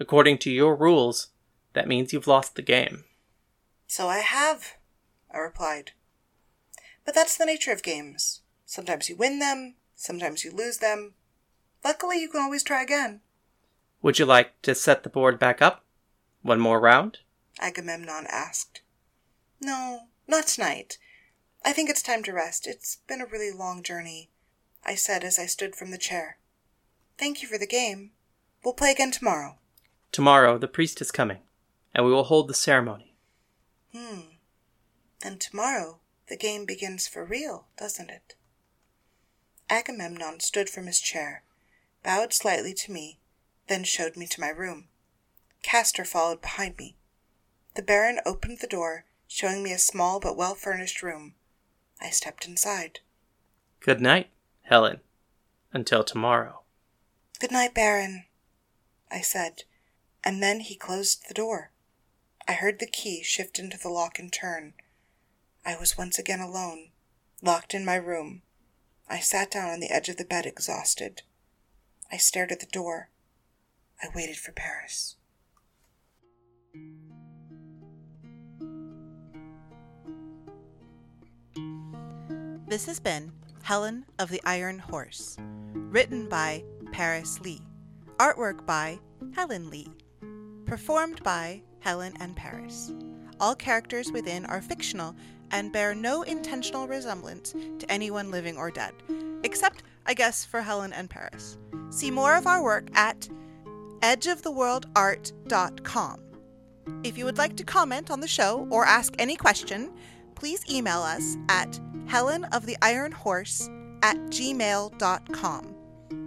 According 0.00 0.38
to 0.38 0.50
your 0.50 0.74
rules, 0.74 1.28
that 1.74 1.86
means 1.86 2.12
you've 2.12 2.26
lost 2.26 2.56
the 2.56 2.62
game. 2.62 3.04
So 3.86 4.08
I 4.08 4.18
have, 4.18 4.72
I 5.32 5.38
replied. 5.38 5.92
But 7.04 7.14
that's 7.14 7.36
the 7.36 7.46
nature 7.46 7.70
of 7.70 7.84
games. 7.84 8.40
Sometimes 8.66 9.08
you 9.08 9.14
win 9.14 9.38
them, 9.38 9.76
sometimes 9.94 10.42
you 10.42 10.50
lose 10.50 10.78
them. 10.78 11.14
Luckily, 11.84 12.20
you 12.20 12.28
can 12.28 12.40
always 12.40 12.64
try 12.64 12.82
again. 12.82 13.20
Would 14.02 14.18
you 14.18 14.24
like 14.24 14.60
to 14.62 14.74
set 14.74 15.04
the 15.04 15.08
board 15.08 15.38
back 15.38 15.62
up? 15.62 15.84
One 16.42 16.58
more 16.58 16.80
round? 16.80 17.18
Agamemnon 17.60 18.26
asked. 18.28 18.80
No, 19.60 20.08
not 20.26 20.48
tonight. 20.48 20.98
I 21.64 21.72
think 21.72 21.88
it's 21.88 22.02
time 22.02 22.24
to 22.24 22.32
rest. 22.32 22.66
It's 22.66 22.96
been 23.06 23.20
a 23.20 23.26
really 23.26 23.56
long 23.56 23.84
journey, 23.84 24.30
I 24.84 24.96
said 24.96 25.22
as 25.22 25.38
I 25.38 25.46
stood 25.46 25.76
from 25.76 25.92
the 25.92 25.98
chair. 25.98 26.38
Thank 27.22 27.40
you 27.40 27.46
for 27.46 27.56
the 27.56 27.68
game. 27.68 28.10
We'll 28.64 28.74
play 28.74 28.90
again 28.90 29.12
tomorrow. 29.12 29.56
Tomorrow 30.10 30.58
the 30.58 30.66
priest 30.66 31.00
is 31.00 31.12
coming, 31.12 31.38
and 31.94 32.04
we 32.04 32.10
will 32.10 32.24
hold 32.24 32.48
the 32.48 32.52
ceremony. 32.52 33.14
Hmm. 33.94 34.22
Then 35.20 35.38
tomorrow 35.38 36.00
the 36.26 36.36
game 36.36 36.66
begins 36.66 37.06
for 37.06 37.24
real, 37.24 37.66
doesn't 37.78 38.10
it? 38.10 38.34
Agamemnon 39.70 40.40
stood 40.40 40.68
from 40.68 40.88
his 40.88 40.98
chair, 40.98 41.44
bowed 42.02 42.32
slightly 42.32 42.74
to 42.74 42.90
me, 42.90 43.20
then 43.68 43.84
showed 43.84 44.16
me 44.16 44.26
to 44.26 44.40
my 44.40 44.48
room. 44.48 44.88
Castor 45.62 46.04
followed 46.04 46.42
behind 46.42 46.76
me. 46.76 46.96
The 47.76 47.82
Baron 47.82 48.18
opened 48.26 48.58
the 48.58 48.66
door, 48.66 49.04
showing 49.28 49.62
me 49.62 49.72
a 49.72 49.78
small 49.78 50.18
but 50.18 50.36
well 50.36 50.56
furnished 50.56 51.04
room. 51.04 51.34
I 52.00 52.10
stepped 52.10 52.48
inside. 52.48 52.98
Good 53.78 54.00
night, 54.00 54.30
Helen. 54.62 54.98
Until 55.72 56.02
tomorrow. 56.02 56.61
Good 57.42 57.50
night, 57.50 57.74
Baron, 57.74 58.26
I 59.10 59.20
said, 59.20 59.64
and 60.22 60.40
then 60.40 60.60
he 60.60 60.76
closed 60.76 61.24
the 61.26 61.34
door. 61.34 61.72
I 62.46 62.52
heard 62.52 62.78
the 62.78 62.86
key 62.86 63.24
shift 63.24 63.58
into 63.58 63.76
the 63.76 63.88
lock 63.88 64.20
and 64.20 64.32
turn. 64.32 64.74
I 65.66 65.76
was 65.76 65.98
once 65.98 66.20
again 66.20 66.38
alone, 66.38 66.90
locked 67.42 67.74
in 67.74 67.84
my 67.84 67.96
room. 67.96 68.42
I 69.08 69.18
sat 69.18 69.50
down 69.50 69.70
on 69.70 69.80
the 69.80 69.90
edge 69.90 70.08
of 70.08 70.18
the 70.18 70.24
bed, 70.24 70.46
exhausted. 70.46 71.22
I 72.12 72.16
stared 72.16 72.52
at 72.52 72.60
the 72.60 72.66
door. 72.66 73.10
I 74.00 74.06
waited 74.14 74.36
for 74.36 74.52
Paris. 74.52 75.16
This 82.68 82.86
has 82.86 83.00
been 83.00 83.32
Helen 83.64 84.06
of 84.20 84.30
the 84.30 84.40
Iron 84.44 84.78
Horse, 84.78 85.36
written 85.74 86.28
by 86.28 86.62
Paris 86.92 87.40
Lee, 87.40 87.60
artwork 88.18 88.64
by 88.66 89.00
Helen 89.34 89.70
Lee, 89.70 89.88
performed 90.66 91.22
by 91.22 91.62
Helen 91.80 92.12
and 92.20 92.36
Paris. 92.36 92.92
All 93.40 93.56
characters 93.56 94.12
within 94.12 94.44
are 94.46 94.62
fictional 94.62 95.16
and 95.50 95.72
bear 95.72 95.94
no 95.94 96.22
intentional 96.22 96.86
resemblance 96.86 97.54
to 97.78 97.90
anyone 97.90 98.30
living 98.30 98.56
or 98.56 98.70
dead, 98.70 98.92
except, 99.42 99.82
I 100.06 100.14
guess, 100.14 100.44
for 100.44 100.60
Helen 100.60 100.92
and 100.92 101.10
Paris. 101.10 101.58
See 101.90 102.10
more 102.10 102.36
of 102.36 102.46
our 102.46 102.62
work 102.62 102.88
at 102.94 103.28
edgeoftheworldart.com. 104.00 106.18
If 107.04 107.16
you 107.16 107.24
would 107.24 107.38
like 107.38 107.56
to 107.56 107.64
comment 107.64 108.10
on 108.10 108.20
the 108.20 108.28
show 108.28 108.66
or 108.70 108.84
ask 108.84 109.14
any 109.18 109.36
question, 109.36 109.92
please 110.34 110.62
email 110.70 111.00
us 111.00 111.38
at 111.48 111.80
helenoftheironhorse 112.06 113.70
at 114.02 114.16
gmail.com. 114.16 115.71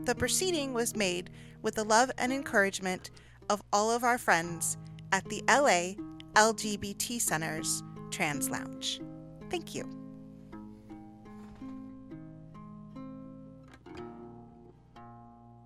The 0.06 0.13
proceeding 0.13 0.74
was 0.74 0.96
made 0.96 1.32
with 1.63 1.76
the 1.76 1.84
love 1.84 2.12
and 2.20 2.32
encouragement 2.32 3.10
of 3.50 3.63
all 3.74 3.89
of 3.89 4.04
our 4.04 4.20
friends 4.20 4.78
at 5.12 5.26
the 5.26 5.44
LA 5.48 5.96
LGBT 6.36 7.20
Center's 7.20 7.82
Trans 8.12 8.50
Lounge. 8.52 9.02
Thank 9.50 9.74
you. 9.74 9.89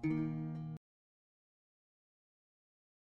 you 0.03 0.38